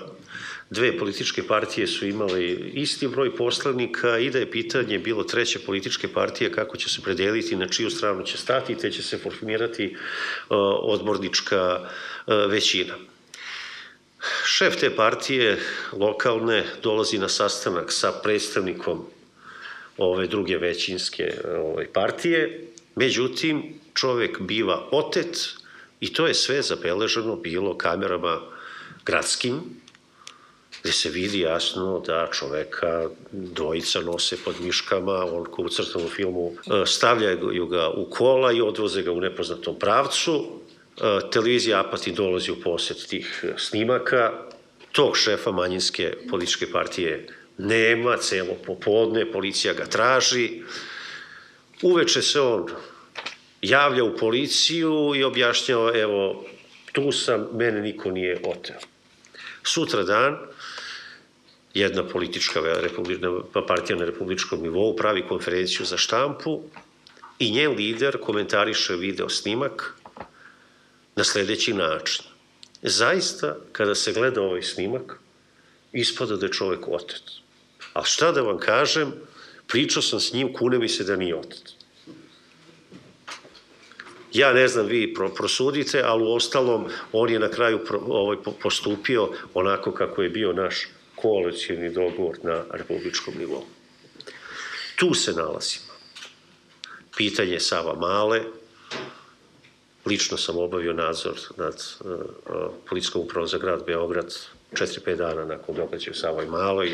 dve 0.70 0.98
političke 0.98 1.46
partije 1.46 1.86
su 1.86 2.06
imale 2.06 2.44
isti 2.72 3.08
broj 3.08 3.36
poslanika 3.36 4.18
i 4.18 4.30
da 4.30 4.38
je 4.38 4.50
pitanje 4.50 4.98
bilo 4.98 5.24
treće 5.24 5.58
političke 5.58 6.08
partije 6.08 6.52
kako 6.52 6.76
će 6.76 6.88
se 6.88 7.02
predeliti, 7.02 7.56
na 7.56 7.68
čiju 7.68 7.90
stranu 7.90 8.24
će 8.24 8.38
stati, 8.38 8.74
te 8.74 8.90
će 8.90 9.02
se 9.02 9.18
formirati 9.18 9.96
odbornička 10.82 11.80
većina. 12.48 12.94
Šef 14.44 14.76
te 14.76 14.96
partije 14.96 15.58
lokalne 15.92 16.64
dolazi 16.82 17.18
na 17.18 17.28
sastanak 17.28 17.92
sa 17.92 18.12
predstavnikom 18.22 19.04
ove 19.98 20.26
druge 20.26 20.56
većinske 20.56 21.34
ove 21.58 21.92
partije, 21.92 22.66
međutim 22.94 23.80
čovek 23.94 24.40
biva 24.40 24.88
otet 24.90 25.48
i 26.00 26.12
to 26.12 26.26
je 26.26 26.34
sve 26.34 26.62
zabeleženo 26.62 27.36
bilo 27.36 27.78
kamerama 27.78 28.40
gradskim, 29.04 29.60
gde 30.82 30.92
se 30.92 31.10
vidi 31.10 31.40
jasno 31.40 32.02
da 32.06 32.28
čoveka 32.32 33.08
dvojica 33.32 34.00
nose 34.00 34.36
pod 34.44 34.60
miškama, 34.60 35.24
on 35.24 35.44
ko 35.44 35.62
u 35.62 35.68
crtanom 35.68 36.08
filmu 36.08 36.52
e, 36.52 36.86
stavljaju 36.86 37.66
ga 37.66 37.88
u 37.88 38.10
kola 38.10 38.52
i 38.52 38.60
odvoze 38.60 39.02
ga 39.02 39.12
u 39.12 39.20
nepoznatom 39.20 39.78
pravcu, 39.78 40.60
televizija 41.32 41.80
Apati 41.80 42.12
dolazi 42.12 42.52
u 42.52 42.60
posjet 42.60 43.06
tih 43.08 43.44
e, 43.44 43.52
snimaka, 43.56 44.32
tog 44.92 45.16
šefa 45.16 45.52
manjinske 45.52 46.12
političke 46.30 46.70
partije 46.72 47.26
nema, 47.58 48.16
celo 48.16 48.54
popodne, 48.66 49.32
policija 49.32 49.74
ga 49.74 49.86
traži, 49.86 50.62
uveče 51.82 52.22
se 52.22 52.40
on 52.40 52.66
javlja 53.62 54.04
u 54.04 54.16
policiju 54.16 55.12
i 55.16 55.24
objašnjava, 55.24 55.98
evo, 55.98 56.44
tu 56.92 57.12
sam, 57.12 57.46
mene 57.52 57.80
niko 57.80 58.10
nije 58.10 58.40
oteo. 58.44 58.76
Sutra 59.62 60.02
dan, 60.02 60.38
jedna 61.74 62.08
politička 62.08 62.60
pa 63.52 63.62
partija 63.62 63.96
na 63.96 64.04
republičkom 64.04 64.62
nivou 64.62 64.96
pravi 64.96 65.22
konferenciju 65.28 65.86
za 65.86 65.96
štampu 65.96 66.62
i 67.38 67.50
njen 67.50 67.72
lider 67.76 68.18
komentariše 68.20 68.96
video 68.96 69.28
snimak 69.28 70.01
na 71.16 71.24
sledeći 71.24 71.72
način. 71.72 72.24
Zaista, 72.82 73.56
kada 73.72 73.94
se 73.94 74.12
gleda 74.12 74.42
ovaj 74.42 74.62
snimak, 74.62 75.18
ispada 75.92 76.36
da 76.36 76.46
je 76.46 76.52
čovek 76.52 76.88
otet. 76.88 77.22
A 77.92 78.04
šta 78.04 78.32
da 78.32 78.40
vam 78.40 78.58
kažem, 78.58 79.12
pričao 79.66 80.02
sam 80.02 80.20
s 80.20 80.32
njim, 80.32 80.52
kune 80.52 80.78
mi 80.78 80.88
se 80.88 81.04
da 81.04 81.16
nije 81.16 81.36
otet. 81.36 81.72
Ja 84.32 84.52
ne 84.52 84.68
znam, 84.68 84.86
vi 84.86 85.14
prosudite, 85.36 86.02
ali 86.04 86.22
u 86.22 86.32
ostalom 86.32 86.88
on 87.12 87.30
je 87.30 87.38
na 87.38 87.48
kraju 87.48 87.80
ovaj, 88.06 88.36
postupio 88.62 89.28
onako 89.54 89.92
kako 89.92 90.22
je 90.22 90.30
bio 90.30 90.52
naš 90.52 90.88
koalicijni 91.16 91.90
dogovor 91.90 92.38
na 92.42 92.64
republičkom 92.70 93.34
nivou. 93.38 93.64
Tu 94.96 95.14
se 95.14 95.32
nalazimo. 95.32 95.92
Pitanje 97.16 97.60
Sava 97.60 97.94
Male, 97.94 98.42
Lično 100.06 100.36
sam 100.36 100.58
obavio 100.58 100.92
nadzor 100.92 101.38
nad 101.56 101.84
uh, 102.00 102.10
policijskom 102.88 103.22
upravom 103.22 103.48
za 103.48 103.58
grad 103.58 103.86
Beograd 103.86 104.34
4-5 104.72 105.16
dana 105.16 105.44
nakon 105.44 105.74
događaja 105.74 106.12
u 106.12 106.14
Savoj 106.14 106.46
Maloj. 106.46 106.92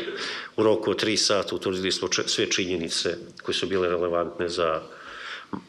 U 0.55 0.63
roku 0.63 0.91
od 0.91 1.03
3 1.03 1.17
sata 1.17 1.55
utvrdili 1.55 1.91
smo 1.91 2.09
sve 2.25 2.51
činjenice 2.51 3.17
koje 3.43 3.55
su 3.55 3.67
bile 3.67 3.89
relevantne 3.89 4.49
za 4.49 4.81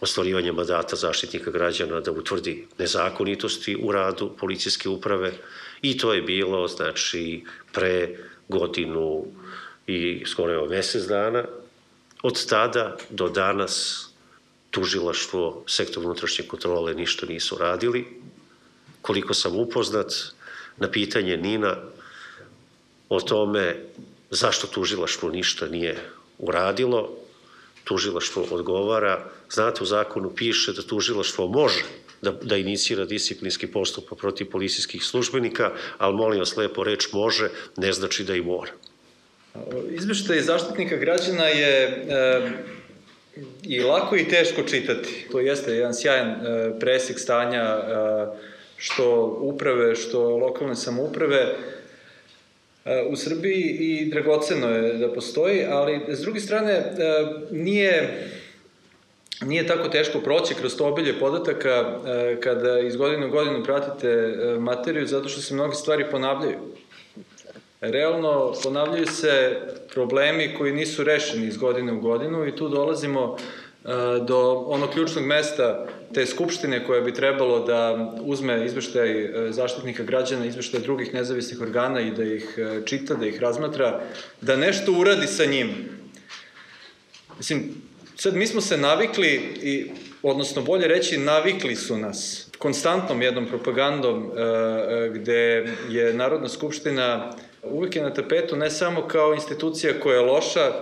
ostvarivanje 0.01 0.53
mandata 0.53 0.97
zaštitnika 0.97 1.51
građana 1.51 2.01
da 2.01 2.13
utvrdi 2.13 2.67
nezakonitosti 2.79 3.77
u 3.83 3.93
radu 3.93 4.31
policijske 4.39 4.89
uprave 4.89 5.33
i 5.83 5.99
to 5.99 6.13
je 6.13 6.23
bilo 6.23 6.69
znači 6.69 7.45
pre 7.73 8.17
godinu 8.49 9.27
i 9.87 10.23
skoro 10.27 10.55
evo 10.55 10.67
mesec 10.67 11.05
dana. 11.05 11.45
Od 12.23 12.47
tada 12.47 12.97
do 13.11 13.29
danas 13.29 14.07
tužilaštvo, 14.71 15.65
sektor 15.67 16.05
unutrašnje 16.05 16.45
kontrole 16.47 16.95
ništa 16.95 17.27
nisu 17.27 17.59
radili. 17.59 18.07
Koliko 19.03 19.35
sam 19.35 19.57
upoznat, 19.57 20.13
na 20.77 20.91
pitanje 20.91 21.37
Nina 21.37 21.77
o 23.09 23.21
tome 23.21 23.77
zašto 24.31 24.67
tužilaštvo 24.67 25.31
ništa 25.31 25.69
nije 25.69 25.97
uradilo, 26.39 27.11
tužilaštvo 27.85 28.47
odgovara, 28.51 29.31
znate 29.51 29.83
u 29.83 29.87
zakonu 29.87 30.31
piše 30.31 30.73
da 30.73 30.83
tužilaštvo 30.83 31.49
može 31.49 31.83
da, 32.23 32.33
da 32.33 32.57
inicira 32.57 33.05
disciplinski 33.05 33.67
postupak 33.67 34.19
protiv 34.19 34.51
policijskih 34.51 35.05
službenika, 35.05 35.73
ali 35.99 36.17
molim 36.17 36.39
vas 36.39 36.57
lepo 36.57 36.85
reč 36.85 37.13
može, 37.13 37.51
ne 37.77 37.93
znači 37.93 38.25
da 38.25 38.35
i 38.37 38.41
mora. 38.41 38.73
Izveštaj 39.91 40.41
zaštitnika 40.41 40.97
građana 40.97 41.45
je 41.45 41.73
e, 41.85 42.51
i 43.63 43.81
lako 43.81 44.17
i 44.17 44.29
teško 44.29 44.63
čitati. 44.63 45.27
To 45.33 45.41
jeste 45.41 45.73
jedan 45.73 45.95
sjajan 45.95 46.29
e, 46.29 46.37
presek 46.81 47.19
stanja 47.19 47.63
e, 47.63 47.83
što 48.77 49.39
uprave, 49.41 49.97
što 49.97 50.37
lokalne 50.37 50.77
samouprave 50.77 51.47
u 53.09 53.17
Srbiji 53.17 53.77
i 53.81 54.11
dragoceno 54.11 54.69
je 54.69 54.93
da 54.93 55.13
postoji, 55.13 55.65
ali 55.71 56.01
s 56.09 56.21
druge 56.21 56.41
strane 56.41 56.93
nije 57.51 58.29
nije 59.43 59.67
tako 59.67 59.89
teško 59.89 60.19
proći 60.21 60.55
kroz 60.55 60.77
to 60.77 60.87
obilje 60.87 61.19
podataka 61.19 61.99
kada 62.41 62.79
iz 62.79 62.97
godine 62.97 63.27
u 63.27 63.31
godinu 63.31 63.65
pratite 63.65 64.37
materiju, 64.59 65.07
zato 65.07 65.29
što 65.29 65.41
se 65.41 65.55
mnoge 65.55 65.75
stvari 65.75 66.05
ponavljaju. 66.11 66.59
Realno, 67.81 68.53
ponavljaju 68.63 69.07
se 69.07 69.61
problemi 69.93 70.55
koji 70.59 70.73
nisu 70.73 71.05
rešeni 71.05 71.47
iz 71.47 71.57
godine 71.57 71.93
u 71.93 72.01
godinu 72.01 72.47
i 72.47 72.57
tu 72.57 72.69
dolazimo 72.69 73.37
do 74.27 74.65
onog 74.67 74.91
ključnog 74.91 75.25
mesta 75.25 75.87
te 76.15 76.27
skupštine 76.27 76.87
koja 76.87 77.01
bi 77.01 77.15
trebalo 77.15 77.65
da 77.67 78.13
uzme 78.21 78.67
izveštaj 78.67 79.25
e, 79.25 79.53
zaštitnika 79.53 80.03
građana, 80.03 80.45
izveštaj 80.45 80.81
drugih 80.81 81.15
nezavisnih 81.15 81.61
organa 81.61 82.01
i 82.01 82.11
da 82.11 82.25
ih 82.25 82.59
e, 82.59 82.81
čita, 82.87 83.15
da 83.15 83.27
ih 83.27 83.41
razmatra, 83.41 84.01
da 84.41 84.57
nešto 84.57 84.93
uradi 84.93 85.27
sa 85.27 85.45
njim. 85.45 85.69
Mislim, 87.39 87.75
sad 88.17 88.37
mi 88.37 88.47
smo 88.47 88.61
se 88.61 88.77
navikli, 88.77 89.41
i, 89.63 89.91
odnosno 90.23 90.63
bolje 90.63 90.89
reći, 90.89 91.19
navikli 91.19 91.77
su 91.77 91.99
nas 91.99 92.49
konstantnom 92.59 93.23
jednom 93.23 93.47
propagandom 93.47 94.33
e, 94.37 95.09
gde 95.15 95.67
je 95.89 96.15
Narodna 96.15 96.49
skupština 96.49 97.33
uvek 97.63 97.97
je 97.97 98.03
na 98.03 98.15
tapetu 98.15 98.57
ne 98.57 98.71
samo 98.71 99.09
kao 99.09 99.35
institucija 99.35 100.01
koja 100.01 100.17
je 100.17 100.27
loša, 100.27 100.73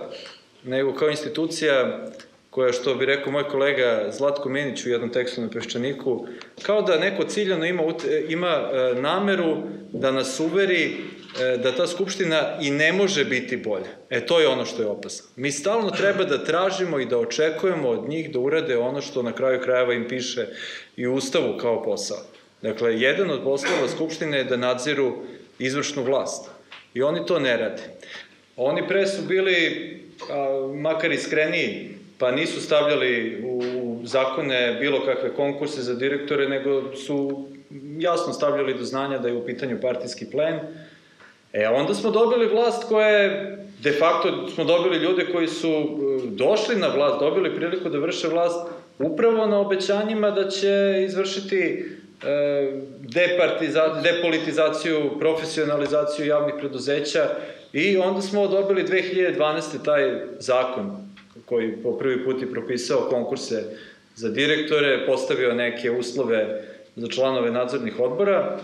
nego 0.63 0.93
kao 0.93 1.09
institucija 1.09 2.05
koja, 2.49 2.73
što 2.73 2.95
bi 2.95 3.05
rekao 3.05 3.31
moj 3.31 3.47
kolega 3.47 4.05
Zlatko 4.11 4.49
Minić 4.49 4.85
u 4.85 4.89
jednom 4.89 5.09
tekstu 5.09 5.41
na 5.41 5.49
Peščaniku, 5.49 6.27
kao 6.61 6.81
da 6.81 6.97
neko 6.97 7.23
ciljano 7.23 7.65
ima, 7.65 7.83
ima 8.29 8.47
e, 8.47 9.01
nameru 9.01 9.57
da 9.91 10.11
nas 10.11 10.39
uveri 10.39 10.97
e, 11.39 11.57
da 11.57 11.71
ta 11.75 11.87
skupština 11.87 12.57
i 12.61 12.71
ne 12.71 12.93
može 12.93 13.25
biti 13.25 13.57
bolja. 13.57 13.91
E, 14.09 14.25
to 14.25 14.39
je 14.39 14.47
ono 14.47 14.65
što 14.65 14.81
je 14.81 14.87
opasno. 14.87 15.29
Mi 15.35 15.51
stalno 15.51 15.89
treba 15.89 16.23
da 16.23 16.43
tražimo 16.43 16.99
i 16.99 17.05
da 17.05 17.17
očekujemo 17.17 17.89
od 17.89 18.09
njih 18.09 18.31
da 18.33 18.39
urade 18.39 18.77
ono 18.77 19.01
što 19.01 19.23
na 19.23 19.31
kraju 19.31 19.61
krajeva 19.61 19.93
im 19.93 20.07
piše 20.07 20.47
i 20.95 21.07
u 21.07 21.15
Ustavu 21.15 21.57
kao 21.57 21.83
posao. 21.83 22.17
Dakle, 22.61 22.99
jedan 22.99 23.31
od 23.31 23.43
poslova 23.43 23.87
Skupštine 23.87 24.37
je 24.37 24.43
da 24.43 24.57
nadziru 24.57 25.13
izvršnu 25.59 26.03
vlast. 26.03 26.58
I 26.93 27.01
oni 27.01 27.25
to 27.25 27.39
ne 27.39 27.57
rade. 27.57 27.81
Oni 28.57 28.87
pre 28.87 29.07
su 29.07 29.21
bili 29.21 29.89
a, 30.29 30.67
makar 30.75 31.11
iskreniji, 31.11 31.89
pa 32.17 32.31
nisu 32.31 32.61
stavljali 32.61 33.41
u 33.45 33.61
zakone 34.03 34.77
bilo 34.79 35.05
kakve 35.05 35.33
konkurse 35.33 35.81
za 35.81 35.93
direktore, 35.95 36.49
nego 36.49 36.95
su 36.95 37.47
jasno 37.99 38.33
stavljali 38.33 38.73
do 38.73 38.83
znanja 38.83 39.17
da 39.17 39.27
je 39.27 39.33
u 39.33 39.45
pitanju 39.45 39.81
partijski 39.81 40.25
plen. 40.31 40.59
E, 41.53 41.67
onda 41.67 41.93
smo 41.93 42.11
dobili 42.11 42.47
vlast 42.47 42.83
koja 42.89 43.07
je, 43.07 43.57
de 43.79 43.91
facto 43.91 44.47
smo 44.47 44.63
dobili 44.63 44.97
ljude 44.97 45.25
koji 45.31 45.47
su 45.47 45.69
e, 45.69 45.85
došli 46.27 46.75
na 46.75 46.87
vlast, 46.87 47.19
dobili 47.19 47.55
priliku 47.55 47.89
da 47.89 47.97
vrše 47.97 48.27
vlast 48.27 48.67
upravo 48.99 49.45
na 49.45 49.59
obećanjima 49.59 50.31
da 50.31 50.49
će 50.49 51.03
izvršiti 51.05 51.85
departizaciju, 52.99 54.01
depolitizaciju, 54.03 55.19
profesionalizaciju 55.19 56.27
javnih 56.27 56.53
preduzeća 56.59 57.29
i 57.73 57.97
onda 57.97 58.21
smo 58.21 58.47
dobili 58.47 58.83
2012. 58.83 59.85
taj 59.85 60.21
zakon 60.39 61.09
koji 61.45 61.71
po 61.83 61.97
prvi 61.97 62.23
put 62.23 62.41
je 62.41 62.51
propisao 62.51 63.07
konkurse 63.09 63.63
za 64.15 64.29
direktore, 64.29 65.05
postavio 65.05 65.53
neke 65.53 65.91
uslove 65.91 66.63
za 66.95 67.07
članove 67.07 67.51
nadzornih 67.51 67.99
odbora, 67.99 68.59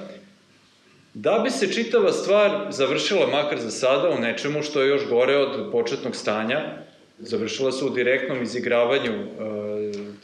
da 1.13 1.39
bi 1.43 1.49
se 1.49 1.73
čitava 1.73 2.11
stvar 2.11 2.67
završila 2.69 3.27
makar 3.27 3.59
za 3.59 3.71
sada 3.71 4.09
u 4.09 4.19
nečemu 4.19 4.63
što 4.63 4.81
je 4.81 4.89
još 4.89 5.09
gore 5.09 5.37
od 5.37 5.71
početnog 5.71 6.15
stanja, 6.15 6.61
završila 7.19 7.71
se 7.71 7.85
u 7.85 7.89
direktnom 7.89 8.43
izigravanju 8.43 9.13
e, 9.13 9.25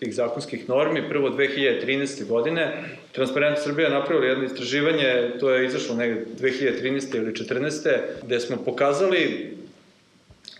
tih 0.05 0.15
zakonskih 0.15 0.69
normi, 0.69 1.09
prvo 1.09 1.29
2013. 1.29 2.25
godine. 2.27 2.83
Transparent 3.11 3.57
Srbija 3.59 3.89
napravila 3.89 4.25
jedno 4.25 4.45
istraživanje, 4.45 5.31
to 5.39 5.49
je 5.49 5.65
izašlo 5.65 5.95
negde 5.95 6.25
2013. 6.39 7.17
ili 7.17 7.33
14. 7.33 7.99
gde 8.23 8.39
smo 8.39 8.57
pokazali 8.65 9.51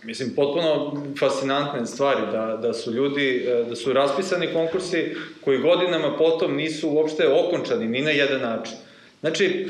mislim, 0.04 0.34
potpuno 0.36 1.02
fascinantne 1.18 1.86
stvari, 1.86 2.20
da, 2.32 2.58
da 2.62 2.72
su 2.72 2.92
ljudi, 2.92 3.46
da 3.68 3.76
su 3.76 3.92
raspisani 3.92 4.52
konkursi 4.52 5.14
koji 5.44 5.58
godinama 5.58 6.16
potom 6.16 6.56
nisu 6.56 6.90
uopšte 6.90 7.28
okončani, 7.28 7.88
ni 7.88 8.00
na 8.02 8.10
jedan 8.10 8.40
način. 8.40 8.74
Znači, 9.20 9.68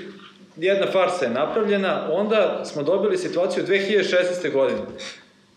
jedna 0.57 0.87
farsa 0.87 1.25
je 1.25 1.31
napravljena, 1.31 2.09
onda 2.13 2.65
smo 2.65 2.83
dobili 2.83 3.19
situaciju 3.19 3.65
2016. 3.65 4.53
godine 4.53 4.81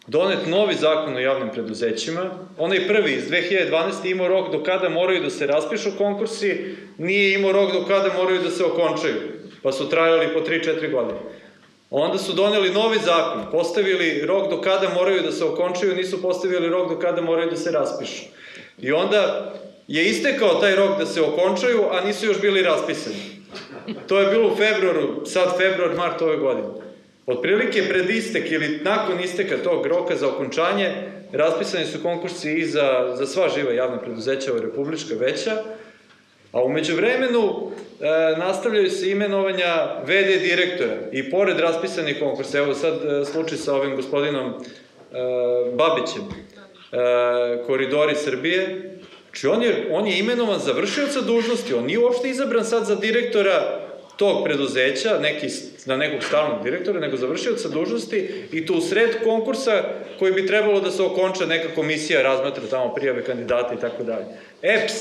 donet 0.07 0.47
novi 0.47 0.75
zakon 0.75 1.15
o 1.15 1.19
javnim 1.19 1.49
preduzećima. 1.49 2.21
Onaj 2.57 2.87
prvi 2.87 3.13
iz 3.13 3.29
2012. 3.29 4.11
imao 4.11 4.27
rok 4.27 4.51
do 4.51 4.63
kada 4.63 4.89
moraju 4.89 5.23
da 5.23 5.29
se 5.29 5.47
raspišu 5.47 5.89
konkursi, 5.97 6.75
nije 6.97 7.33
imao 7.33 7.51
rok 7.51 7.73
do 7.73 7.85
kada 7.87 8.13
moraju 8.17 8.41
da 8.41 8.49
se 8.49 8.63
okončaju, 8.65 9.15
pa 9.63 9.71
su 9.71 9.89
trajali 9.89 10.33
po 10.33 10.39
3-4 10.39 10.91
godine. 10.91 11.19
Onda 11.89 12.17
su 12.17 12.33
doneli 12.33 12.69
novi 12.69 12.97
zakon, 13.05 13.51
postavili 13.51 14.25
rok 14.25 14.49
do 14.49 14.61
kada 14.61 14.89
moraju 14.89 15.21
da 15.21 15.31
se 15.31 15.43
okončaju, 15.43 15.95
nisu 15.95 16.21
postavili 16.21 16.69
rok 16.69 16.89
do 16.89 16.99
kada 16.99 17.21
moraju 17.21 17.49
da 17.49 17.55
se 17.55 17.71
raspišu. 17.71 18.23
I 18.81 18.91
onda 18.91 19.53
je 19.87 20.05
istekao 20.05 20.61
taj 20.61 20.75
rok 20.75 20.99
da 20.99 21.05
se 21.05 21.21
okončaju, 21.21 21.81
a 21.91 22.05
nisu 22.05 22.25
još 22.25 22.41
bili 22.41 22.61
raspisani. 22.61 23.15
To 24.07 24.19
je 24.19 24.27
bilo 24.27 24.47
u 24.47 24.55
februaru, 24.55 25.25
sad 25.25 25.57
februar, 25.57 25.95
mart 25.95 26.21
ove 26.21 26.37
godine. 26.37 26.84
Otprilike 27.27 27.83
pred 27.89 28.09
istek 28.09 28.51
ili 28.51 28.79
nakon 28.83 29.19
isteka 29.19 29.57
tog 29.63 29.85
roka 29.85 30.15
za 30.15 30.27
okončanje 30.27 30.91
raspisani 31.31 31.85
su 31.85 32.03
konkursi 32.03 32.53
i 32.53 32.65
za, 32.65 33.15
za 33.17 33.25
sva 33.25 33.49
živa 33.49 33.71
javna 33.71 33.99
preduzeća 33.99 34.53
u 34.53 34.59
Republička 34.59 35.15
veća, 35.19 35.63
a 36.51 36.63
umeđu 36.63 36.95
vremenu 36.95 37.71
e, 38.01 38.37
nastavljaju 38.37 38.89
se 38.89 39.11
imenovanja 39.11 40.01
VD 40.03 40.41
direktora. 40.41 40.95
I 41.11 41.29
pored 41.29 41.59
raspisanih 41.59 42.19
konkursa, 42.19 42.57
evo 42.57 42.73
sad 42.73 42.93
e, 42.93 43.25
slučaj 43.25 43.57
sa 43.57 43.75
ovim 43.75 43.95
gospodinom 43.95 44.49
e, 44.49 44.55
Babićem, 45.73 46.21
e, 46.21 47.63
Koridori 47.65 48.15
Srbije, 48.15 48.91
znači 49.25 49.47
on 49.47 49.63
je, 49.63 49.87
on 49.91 50.07
je 50.07 50.19
imenovan 50.19 50.59
za 50.59 50.71
vršioca 50.71 51.21
dužnosti, 51.21 51.73
on 51.73 51.85
nije 51.85 51.99
uopšte 51.99 52.29
izabran 52.29 52.65
sad 52.65 52.85
za 52.85 52.95
direktora 52.95 53.84
tog 54.17 54.43
preduzeća, 54.43 55.19
neki, 55.21 55.47
na 55.85 55.97
nekog 55.97 56.23
stalnog 56.23 56.63
direktora, 56.63 56.99
nego 56.99 57.17
završioca 57.17 57.69
dužnosti 57.69 58.29
i 58.51 58.65
to 58.65 58.73
u 58.73 58.81
sred 58.81 59.09
konkursa 59.23 59.83
koji 60.19 60.33
bi 60.33 60.47
trebalo 60.47 60.79
da 60.79 60.91
se 60.91 61.03
okonča 61.03 61.45
neka 61.45 61.75
komisija, 61.75 62.21
razmatra 62.21 62.63
tamo 62.69 62.93
prijave 62.93 63.23
kandidata 63.23 63.73
i 63.73 63.81
tako 63.81 64.03
dalje. 64.03 64.25
EPS, 64.61 64.93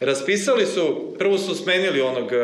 raspisali 0.00 0.66
su, 0.66 1.14
prvo 1.18 1.38
su 1.38 1.54
smenili 1.54 2.00
onog 2.00 2.32
eh, 2.32 2.38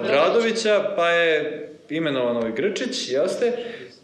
Radovića, 0.00 0.92
pa 0.96 1.10
je 1.10 1.64
imenovan 1.90 2.36
ovaj 2.36 2.52
Grčić, 2.52 3.08
jeste, 3.08 3.52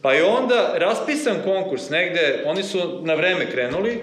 pa 0.02 0.12
je 0.12 0.24
onda 0.24 0.74
raspisan 0.74 1.36
konkurs 1.44 1.90
negde, 1.90 2.42
oni 2.46 2.62
su 2.62 3.00
na 3.02 3.14
vreme 3.14 3.50
krenuli, 3.50 4.00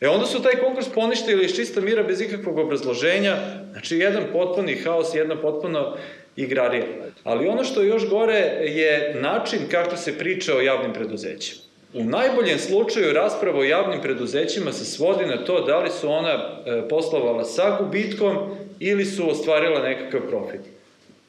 E 0.00 0.08
onda 0.08 0.26
su 0.26 0.42
taj 0.42 0.52
konkurs 0.52 0.88
poništili 0.94 1.44
iz 1.44 1.56
čista 1.56 1.80
mira 1.80 2.02
bez 2.02 2.20
ikakvog 2.20 2.58
obrazloženja, 2.58 3.36
znači 3.72 3.98
jedan 3.98 4.22
potpuni 4.32 4.76
haos, 4.76 5.14
jedna 5.14 5.36
potpuno 5.36 5.96
igrarija. 6.36 6.84
Ali 7.24 7.48
ono 7.48 7.64
što 7.64 7.82
je 7.82 7.88
još 7.88 8.08
gore 8.08 8.38
je 8.64 9.14
način 9.14 9.58
kako 9.70 9.96
se 9.96 10.18
priča 10.18 10.56
o 10.56 10.60
javnim 10.60 10.92
preduzećima. 10.92 11.60
U 11.94 12.04
najboljem 12.04 12.58
slučaju 12.58 13.12
rasprava 13.12 13.58
o 13.58 13.64
javnim 13.64 14.00
preduzećima 14.02 14.72
se 14.72 14.84
svodi 14.84 15.26
na 15.26 15.44
to 15.44 15.60
da 15.60 15.78
li 15.78 15.90
su 15.90 16.10
ona 16.10 16.32
e, 16.32 16.88
poslovala 16.88 17.44
sa 17.44 17.76
gubitkom 17.80 18.36
ili 18.80 19.04
su 19.04 19.30
ostvarila 19.30 19.82
nekakav 19.82 20.20
profit. 20.28 20.60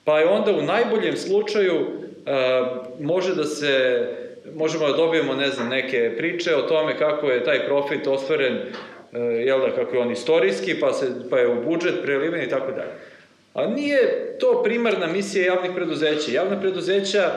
Pa 0.03 0.19
je 0.19 0.25
onda 0.25 0.51
u 0.51 0.61
najboljem 0.61 1.17
slučaju 1.17 1.75
e, 1.75 2.61
može 2.99 3.35
da 3.35 3.43
se 3.43 4.05
možemo 4.55 4.87
da 4.87 4.93
dobijemo, 4.93 5.33
ne 5.35 5.49
znam, 5.49 5.69
neke 5.69 6.13
priče 6.17 6.55
o 6.55 6.61
tome 6.61 6.97
kako 6.97 7.27
je 7.27 7.43
taj 7.43 7.65
profit 7.65 8.07
ostvaren 8.07 8.53
e, 8.53 9.19
jel 9.19 9.59
da, 9.59 9.75
kako 9.75 9.95
je 9.95 10.01
on 10.01 10.11
istorijski, 10.11 10.79
pa, 10.79 10.93
se, 10.93 11.05
pa 11.29 11.39
je 11.39 11.47
u 11.47 11.63
budžet 11.63 11.95
preliven 12.03 12.43
i 12.43 12.49
tako 12.49 12.71
dalje. 12.71 12.91
A 13.53 13.67
nije 13.67 14.35
to 14.39 14.63
primarna 14.63 15.07
misija 15.07 15.45
javnih 15.45 15.71
preduzeća. 15.75 16.31
Javna 16.31 16.59
preduzeća 16.59 17.31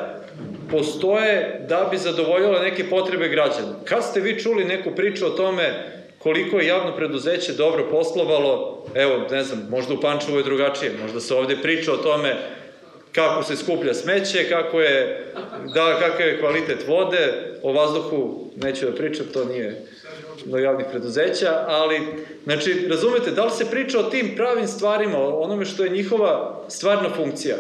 postoje 0.71 1.67
da 1.69 1.89
bi 1.91 1.99
zadovoljila 1.99 2.63
neke 2.63 2.91
potrebe 2.91 3.29
građana. 3.29 3.75
Kad 3.85 4.05
ste 4.05 4.21
vi 4.21 4.41
čuli 4.41 4.65
neku 4.65 4.91
priču 4.97 5.27
o 5.27 5.31
tome 5.31 5.95
koliko 6.19 6.59
je 6.59 6.67
javno 6.67 6.97
preduzeće 6.97 7.53
dobro 7.53 7.91
poslovalo, 7.91 8.87
evo, 8.95 9.27
ne 9.31 9.43
znam, 9.43 9.67
možda 9.71 9.95
u 9.95 10.01
Pančevu 10.01 10.39
je 10.39 10.43
drugačije, 10.43 10.93
možda 11.03 11.21
se 11.21 11.35
ovde 11.35 11.57
priča 11.63 11.93
o 11.93 11.97
tome 11.97 12.37
kako 13.13 13.43
se 13.43 13.57
skuplja 13.57 13.95
smeće, 13.95 14.49
kako 14.49 14.81
je, 14.81 15.27
da, 15.75 15.99
kakav 16.01 16.27
je 16.27 16.41
kvalitet 16.41 16.89
vode, 16.89 17.33
o 17.63 17.73
vazduhu 17.73 18.51
neću 18.57 18.87
da 18.87 18.93
pričam, 18.93 19.27
to 19.33 19.45
nije 19.45 19.87
do 20.45 20.59
javnih 20.59 20.87
preduzeća, 20.91 21.65
ali, 21.69 22.01
znači, 22.45 22.87
razumete, 22.89 23.31
da 23.31 23.45
li 23.45 23.51
se 23.51 23.71
priča 23.71 23.99
o 23.99 24.11
tim 24.11 24.33
pravim 24.37 24.69
stvarima, 24.69 25.19
o 25.19 25.41
onome 25.41 25.65
što 25.65 25.85
je 25.85 25.91
njihova 25.91 26.65
stvarna 26.69 27.11
funkcija? 27.17 27.57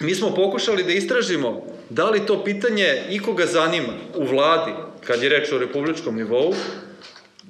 Mi 0.00 0.14
smo 0.14 0.34
pokušali 0.34 0.84
da 0.84 0.92
istražimo 0.92 1.62
da 1.90 2.10
li 2.10 2.26
to 2.26 2.44
pitanje 2.44 3.02
ikoga 3.10 3.46
zanima 3.46 3.92
u 4.16 4.24
vladi, 4.24 4.72
kad 5.06 5.22
je 5.22 5.28
reč 5.28 5.52
o 5.52 5.58
republičkom 5.58 6.16
nivou, 6.16 6.54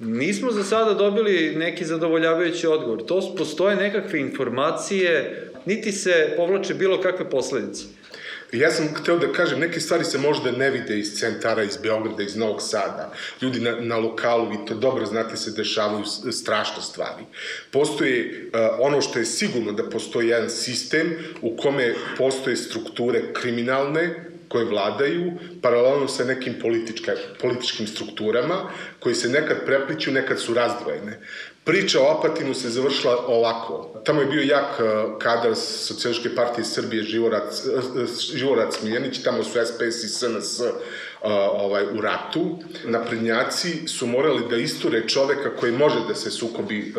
Nismo 0.01 0.51
za 0.51 0.65
sada 0.65 0.95
dobili 0.95 1.55
neki 1.57 1.85
zadovoljavajući 1.85 2.67
odgovor. 2.67 3.05
To 3.07 3.35
postoje 3.39 3.77
nekakve 3.77 4.21
informacije, 4.21 5.51
niti 5.67 5.93
se 5.93 6.35
povlače 6.37 6.75
bilo 6.75 7.01
kakve 7.01 7.31
posledice. 7.31 7.85
Ja 8.53 8.71
sam 8.71 8.89
hteo 8.95 9.19
da 9.19 9.33
kažem, 9.33 9.61
neke 9.61 9.81
stvari 9.81 10.05
se 10.05 10.19
možda 10.19 10.51
ne 10.51 10.71
vide 10.71 10.99
iz 10.99 11.15
centara, 11.19 11.63
iz 11.63 11.77
Beograda, 11.77 12.23
iz 12.23 12.37
Novog 12.37 12.63
Sada. 12.63 13.13
Ljudi 13.43 13.61
na, 13.61 13.77
na 13.81 13.97
lokalu, 13.97 14.51
vi 14.51 14.57
to 14.69 14.75
dobro 14.75 15.07
znate, 15.07 15.37
se 15.37 15.51
dešavaju 15.51 16.05
strašne 16.33 16.83
stvari. 16.83 17.25
Postoji 17.71 18.31
uh, 18.31 18.61
ono 18.79 19.01
što 19.01 19.19
je 19.19 19.25
sigurno 19.25 19.73
da 19.73 19.91
postoji 19.91 20.29
jedan 20.29 20.51
sistem 20.51 21.15
u 21.41 21.57
kome 21.57 21.95
postoje 22.19 22.57
strukture 22.57 23.33
kriminalne, 23.33 24.33
koje 24.53 24.65
vladaju, 24.65 25.33
paralelno 25.63 26.09
sa 26.09 26.25
nekim 26.25 26.59
politička, 26.61 27.13
političkim 27.41 27.87
strukturama, 27.87 28.71
koji 29.01 29.15
se 29.15 29.29
nekad 29.29 29.65
prepliću, 29.67 30.13
nekad 30.13 30.41
su 30.41 30.55
razdvojene. 30.55 31.21
Priča 31.65 32.01
o 32.01 32.19
Apatinu 32.19 32.55
se 32.55 32.71
završila 32.71 33.27
ovako. 33.27 34.01
Tamo 34.05 34.21
je 34.21 34.27
bio 34.27 34.43
jak 34.43 34.81
uh, 34.81 35.19
kadar 35.19 35.55
Socijalističke 35.57 36.35
partije 36.35 36.65
Srbije 36.65 37.03
Živorac, 37.03 37.65
uh, 37.65 38.09
Živorac 38.35 38.83
Miljanić, 38.83 39.23
tamo 39.23 39.45
su 39.45 39.51
SPS 39.51 40.05
i 40.05 40.09
SNS 40.09 40.61
ovaj, 41.25 41.85
u 41.85 42.01
ratu, 42.01 42.59
naprednjaci 42.85 43.89
su 43.89 44.07
morali 44.07 44.43
da 44.51 44.57
isture 44.57 45.09
čoveka 45.09 45.57
koji 45.57 45.73
može 45.73 45.99
da 46.09 46.15
se 46.15 46.31
sukobi, 46.31 46.95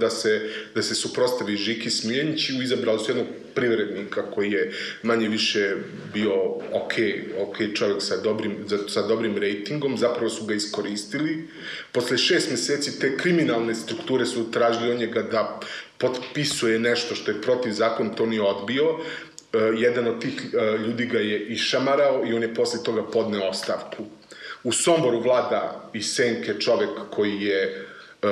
da 0.00 0.10
se, 0.10 0.50
da 0.74 0.82
se 0.82 0.94
suprostavi 0.94 1.56
Žiki 1.56 1.90
Smiljanić 1.90 2.50
i 2.50 2.62
izabrali 2.62 2.98
su 2.98 3.10
jednog 3.10 3.26
privrednika 3.54 4.30
koji 4.30 4.52
je 4.52 4.72
manje 5.02 5.28
više 5.28 5.76
bio 6.14 6.34
ok, 6.72 6.92
ok 7.38 7.56
čovjek 7.74 8.02
sa 8.02 8.16
dobrim, 8.16 8.56
sa 8.88 9.02
dobrim 9.06 9.38
rejtingom, 9.38 9.98
zapravo 9.98 10.30
su 10.30 10.44
ga 10.44 10.54
iskoristili. 10.54 11.48
Posle 11.92 12.18
šest 12.18 12.50
meseci 12.50 13.00
te 13.00 13.16
kriminalne 13.16 13.74
strukture 13.74 14.26
su 14.26 14.50
tražili 14.50 14.90
od 14.90 14.98
njega 14.98 15.22
da 15.22 15.60
potpisuje 15.98 16.78
nešto 16.78 17.14
što 17.14 17.30
je 17.30 17.42
protiv 17.42 17.72
zakon, 17.72 18.14
to 18.14 18.26
nije 18.26 18.42
odbio. 18.42 18.98
E, 19.52 19.58
jedan 19.76 20.06
od 20.08 20.20
tih 20.20 20.54
e, 20.54 20.78
ljudi 20.78 21.06
ga 21.06 21.18
je 21.18 21.46
išamarao 21.46 22.26
i 22.26 22.34
on 22.34 22.42
je 22.42 22.54
posle 22.54 22.82
toga 22.82 23.02
podneo 23.02 23.48
ostavku. 23.48 24.04
U 24.64 24.72
Somboru 24.72 25.20
vlada 25.20 25.90
i 25.92 26.02
Senke 26.02 26.60
čovek 26.60 26.90
koji 27.10 27.42
je 27.42 27.86
uh, 28.22 28.30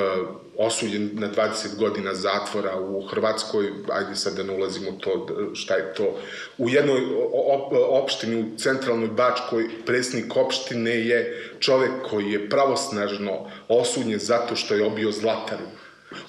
osuđen 0.57 1.09
na 1.13 1.29
20 1.31 1.77
godina 1.79 2.13
zatvora 2.13 2.79
u 2.79 3.01
Hrvatskoj, 3.01 3.71
ajde 3.91 4.15
sad 4.15 4.35
da 4.35 4.43
ne 4.43 4.53
ulazimo 4.53 4.91
to, 4.91 5.27
šta 5.53 5.75
je 5.75 5.93
to, 5.93 6.19
u 6.57 6.69
jednoj 6.69 7.01
op, 7.33 7.73
opštini 7.73 8.41
u 8.41 8.57
centralnoj 8.57 9.07
Bačkoj 9.07 9.69
predsjednik 9.85 10.35
opštine 10.35 10.91
je 10.91 11.51
čovek 11.59 11.91
koji 12.09 12.31
je 12.31 12.49
pravosnažno 12.49 13.51
osuđen 13.67 14.19
zato 14.19 14.55
što 14.55 14.75
je 14.75 14.85
obio 14.85 15.11
zlataru 15.11 15.65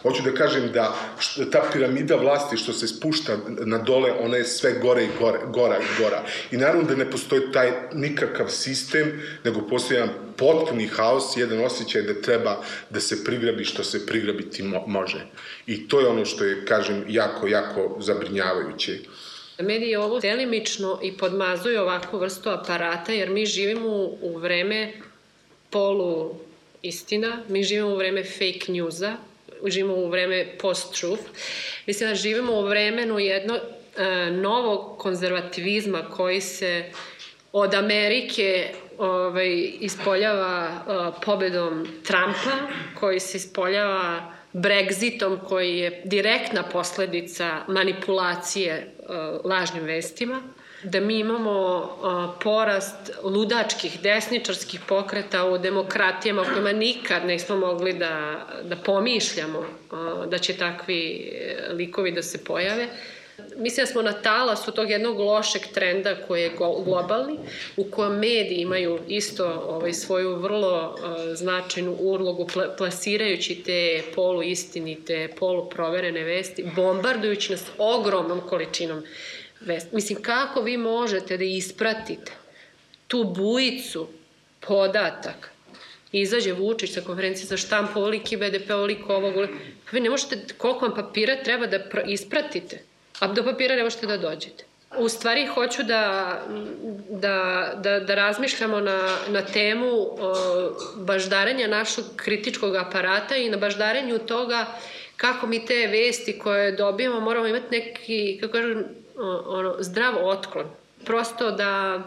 Hoću 0.03 0.23
da 0.23 0.33
kažem 0.33 0.73
da 0.73 0.95
ta 1.53 1.62
piramida 1.73 2.17
vlasti 2.17 2.57
što 2.57 2.73
se 2.73 2.88
spušta 2.88 3.37
na 3.49 3.79
dole, 3.79 4.12
ona 4.21 4.37
je 4.37 4.45
sve 4.45 4.73
gore 4.83 5.05
i 5.05 5.09
gore, 5.19 5.38
gora 5.53 5.79
i 5.79 6.03
gora. 6.03 6.25
I 6.51 6.57
naravno 6.57 6.83
da 6.83 6.97
ne 6.97 7.11
postoji 7.11 7.53
taj 7.53 7.73
nikakav 7.93 8.49
sistem, 8.49 9.23
nego 9.45 9.61
postoji 9.61 9.99
jedan 9.99 10.14
potpuni 10.37 10.87
haos, 10.87 11.37
jedan 11.37 11.64
osjećaj 11.64 12.03
da 12.03 12.21
treba 12.21 12.62
da 12.91 13.01
se 13.01 13.25
prigrabi 13.25 13.64
što 13.64 13.85
se 13.85 14.07
prigrabiti 14.07 14.62
mo 14.62 14.87
može. 14.87 15.27
I 15.67 15.88
to 15.88 16.01
je 16.01 16.09
ono 16.09 16.25
što 16.25 16.45
je, 16.45 16.64
kažem, 16.64 17.05
jako, 17.09 17.47
jako 17.47 17.97
zabrinjavajuće. 18.01 18.99
Mediji 19.59 19.97
ovo 19.97 20.21
delimično 20.21 21.01
i 21.03 21.17
podmazuju 21.17 21.81
ovakvu 21.81 22.19
vrstu 22.19 22.51
aparata, 22.51 23.12
jer 23.12 23.31
mi 23.31 23.47
živimo 23.47 23.88
u 24.21 24.38
vreme 24.38 24.93
polu 25.71 26.35
istina, 26.83 27.43
mi 27.49 27.62
živimo 27.62 27.88
u 27.88 27.97
vreme 27.97 28.25
fake 28.25 28.73
newsa, 28.73 29.17
živimo 29.66 29.94
u 29.94 30.09
vreme 30.09 30.47
post-truth. 30.59 31.23
Mislim 31.87 32.09
da 32.09 32.14
živimo 32.14 32.53
u 32.53 32.66
vremenu 32.66 33.18
jedno 33.18 33.55
e, 33.57 34.31
novog 34.31 34.99
konzervativizma 34.99 36.03
koji 36.03 36.40
se 36.40 36.85
od 37.53 37.75
Amerike 37.75 38.71
ovaj, 38.99 39.73
ispoljava 39.81 40.71
uh, 40.71 41.14
pobedom 41.25 41.87
Trumpa, 42.05 42.68
koji 42.94 43.21
se 43.21 43.37
ispoljava 43.37 44.33
Brexitom, 44.53 45.38
koji 45.49 45.79
je 45.79 46.03
direktna 46.05 46.62
posledica 46.62 47.61
manipulacije 47.68 48.94
uh, 48.99 49.07
lažnim 49.44 49.85
vestima 49.85 50.42
da 50.83 51.01
mi 51.01 51.19
imamo 51.19 51.88
porast 52.43 53.11
ludačkih 53.23 54.01
desničarskih 54.03 54.81
pokreta 54.88 55.45
u 55.45 55.59
demokratijama 55.59 56.45
kojima 56.45 56.73
nikad 56.73 57.27
nismo 57.27 57.57
mogli 57.57 57.93
da, 57.93 58.47
da 58.62 58.77
pomišljamo 58.77 59.64
da 60.27 60.38
će 60.38 60.57
takvi 60.57 61.33
likovi 61.71 62.12
da 62.12 62.23
se 62.23 62.45
pojave. 62.45 62.88
Mislim 63.57 63.87
da 63.87 63.93
smo 63.93 64.03
na 64.03 64.12
talasu 64.12 64.73
tog 64.73 64.91
jednog 64.91 65.21
lošeg 65.21 65.62
trenda 65.75 66.14
koji 66.29 66.43
je 66.43 66.51
globalni, 66.85 67.38
u 67.77 67.85
kojem 67.85 68.12
mediji 68.12 68.59
imaju 68.59 68.99
isto 69.09 69.64
ovaj, 69.69 69.93
svoju 69.93 70.37
vrlo 70.37 70.95
uh, 70.95 71.37
značajnu 71.37 71.97
ulogu 72.01 72.47
pl 72.47 72.61
plasirajući 72.79 73.55
te 73.55 74.03
poluistinite, 74.14 75.29
poluproverene 75.38 76.25
vesti, 76.25 76.64
bombardujući 76.77 77.53
nas 77.53 77.64
ogromnom 77.79 78.41
količinom 78.41 79.03
vest. 79.61 79.92
Mislim, 79.92 80.23
kako 80.23 80.61
vi 80.61 80.77
možete 80.77 81.37
da 81.37 81.44
ispratite 81.44 82.33
tu 83.07 83.25
bujicu 83.25 84.09
podataka 84.61 85.49
izađe 86.12 86.53
Vučić 86.53 86.94
sa 86.94 87.01
konferencije 87.01 87.47
za 87.47 87.57
štamp, 87.57 87.97
ovoliki 87.97 88.37
BDP, 88.37 88.71
ovoliko 88.71 89.14
ovog, 89.14 89.35
pa 89.35 89.90
vi 89.92 90.01
ne 90.01 90.11
možete, 90.11 90.37
koliko 90.59 90.87
vam 90.87 90.94
papira 90.94 91.37
treba 91.44 91.66
da 91.66 91.79
ispratite, 92.07 92.83
a 93.18 93.27
do 93.27 93.44
papira 93.44 93.77
ne 93.77 93.83
možete 93.83 94.07
da 94.07 94.16
dođete. 94.16 94.64
U 94.99 95.09
stvari 95.09 95.47
hoću 95.47 95.83
da, 95.83 96.42
da, 97.11 97.73
da, 97.83 98.01
da 98.01 98.14
razmišljamo 98.14 98.81
na, 98.81 99.16
na 99.29 99.42
temu 99.42 99.90
o, 99.92 100.35
baždarenja 100.97 101.66
našeg 101.66 102.05
kritičkog 102.16 102.76
aparata 102.76 103.37
i 103.37 103.51
na 103.51 103.57
baždarenju 103.57 104.18
toga 104.18 104.66
kako 105.16 105.47
mi 105.47 105.66
te 105.66 105.87
vesti 105.87 106.39
koje 106.39 106.72
dobijamo 106.72 107.20
moramo 107.20 107.47
imati 107.47 107.66
neki, 107.70 108.39
kako 108.41 108.53
kažem, 108.53 108.85
ono, 109.47 109.75
zdrav 109.81 110.14
otklon. 110.27 110.66
Prosto 111.05 111.51
da 111.51 112.03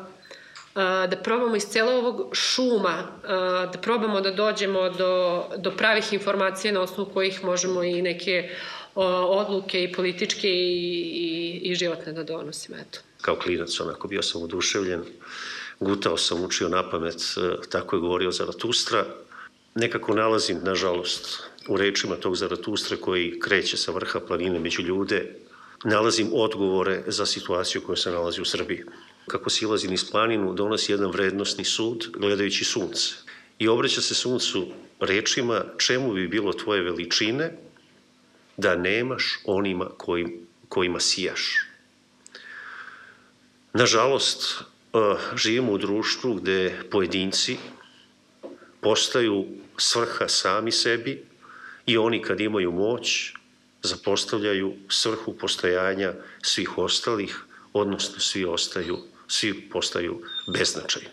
da 0.75 1.17
probamo 1.23 1.55
iz 1.55 1.63
celog 1.63 2.05
ovog 2.05 2.35
šuma, 2.35 3.07
da 3.73 3.79
probamo 3.81 4.21
da 4.21 4.31
dođemo 4.31 4.89
do, 4.89 5.45
do 5.57 5.71
pravih 5.71 6.13
informacija 6.13 6.73
na 6.73 6.81
osnovu 6.81 7.09
kojih 7.13 7.43
možemo 7.43 7.83
i 7.83 8.01
neke 8.01 8.49
odluke 8.95 9.83
i 9.83 9.91
političke 9.91 10.49
i, 10.49 11.01
i, 11.01 11.59
i 11.63 11.75
životne 11.75 12.13
da 12.13 12.23
donosimo. 12.23 12.77
Eto. 12.77 12.99
Kao 13.21 13.35
klinac, 13.35 13.79
onako, 13.79 14.07
bio 14.07 14.21
sam 14.21 14.43
oduševljen, 14.43 15.03
gutao 15.79 16.17
sam, 16.17 16.43
učio 16.43 16.69
na 16.69 16.89
pamet, 16.89 17.15
e, 17.15 17.69
tako 17.69 17.95
je 17.95 17.99
govorio 17.99 18.31
Zaratustra. 18.31 19.05
Nekako 19.75 20.13
nalazim, 20.13 20.59
nažalost, 20.63 21.43
u 21.67 21.77
rečima 21.77 22.15
tog 22.15 22.35
Zaratustra 22.35 22.97
koji 22.97 23.39
kreće 23.39 23.77
sa 23.77 23.91
vrha 23.91 24.19
planine 24.19 24.59
među 24.59 24.81
ljude, 24.81 25.35
nalazim 25.83 26.29
odgovore 26.33 27.03
za 27.07 27.25
situaciju 27.25 27.81
koja 27.81 27.95
se 27.95 28.11
nalazi 28.11 28.41
u 28.41 28.45
Srbiji. 28.45 28.83
Kako 29.27 29.49
silazi 29.49 29.87
niz 29.87 30.11
planinu, 30.11 30.53
donosi 30.53 30.91
jedan 30.91 31.11
vrednostni 31.11 31.65
sud 31.65 32.07
gledajući 32.17 32.65
sunce. 32.65 33.13
I 33.59 33.67
obraća 33.67 34.01
se 34.01 34.13
suncu 34.13 34.67
rečima 34.99 35.63
čemu 35.77 36.13
bi 36.13 36.27
bilo 36.27 36.53
tvoje 36.53 36.81
veličine 36.81 37.57
da 38.57 38.75
nemaš 38.75 39.39
onima 39.45 39.89
kojim, 39.97 40.47
kojima 40.69 40.99
sijaš. 40.99 41.65
Nažalost, 43.73 44.63
eh, 44.93 45.15
živimo 45.35 45.71
u 45.71 45.77
društvu 45.77 46.33
gde 46.33 46.81
pojedinci 46.91 47.57
postaju 48.81 49.47
svrha 49.77 50.27
sami 50.27 50.71
sebi 50.71 51.25
i 51.85 51.97
oni 51.97 52.21
kad 52.21 52.39
imaju 52.39 52.71
moć 52.71 53.33
zapostavljaju 53.83 54.73
svrhu 54.89 55.33
postojanja 55.33 56.13
svih 56.41 56.77
ostalih, 56.77 57.39
odnosno 57.73 58.19
svi 58.19 58.45
ostaju, 58.45 58.99
svi 59.27 59.69
postaju 59.69 60.21
beznačajni. 60.53 61.09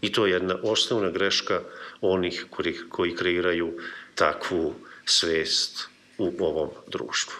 I 0.00 0.12
to 0.12 0.26
je 0.26 0.32
jedna 0.32 0.56
osnovna 0.62 1.10
greška 1.10 1.60
onih 2.00 2.46
koji, 2.50 2.76
koji 2.88 3.16
kreiraju 3.16 3.78
takvu 4.14 4.74
svest 5.04 5.88
u 6.18 6.32
ovom 6.38 6.70
društvu. 6.88 7.34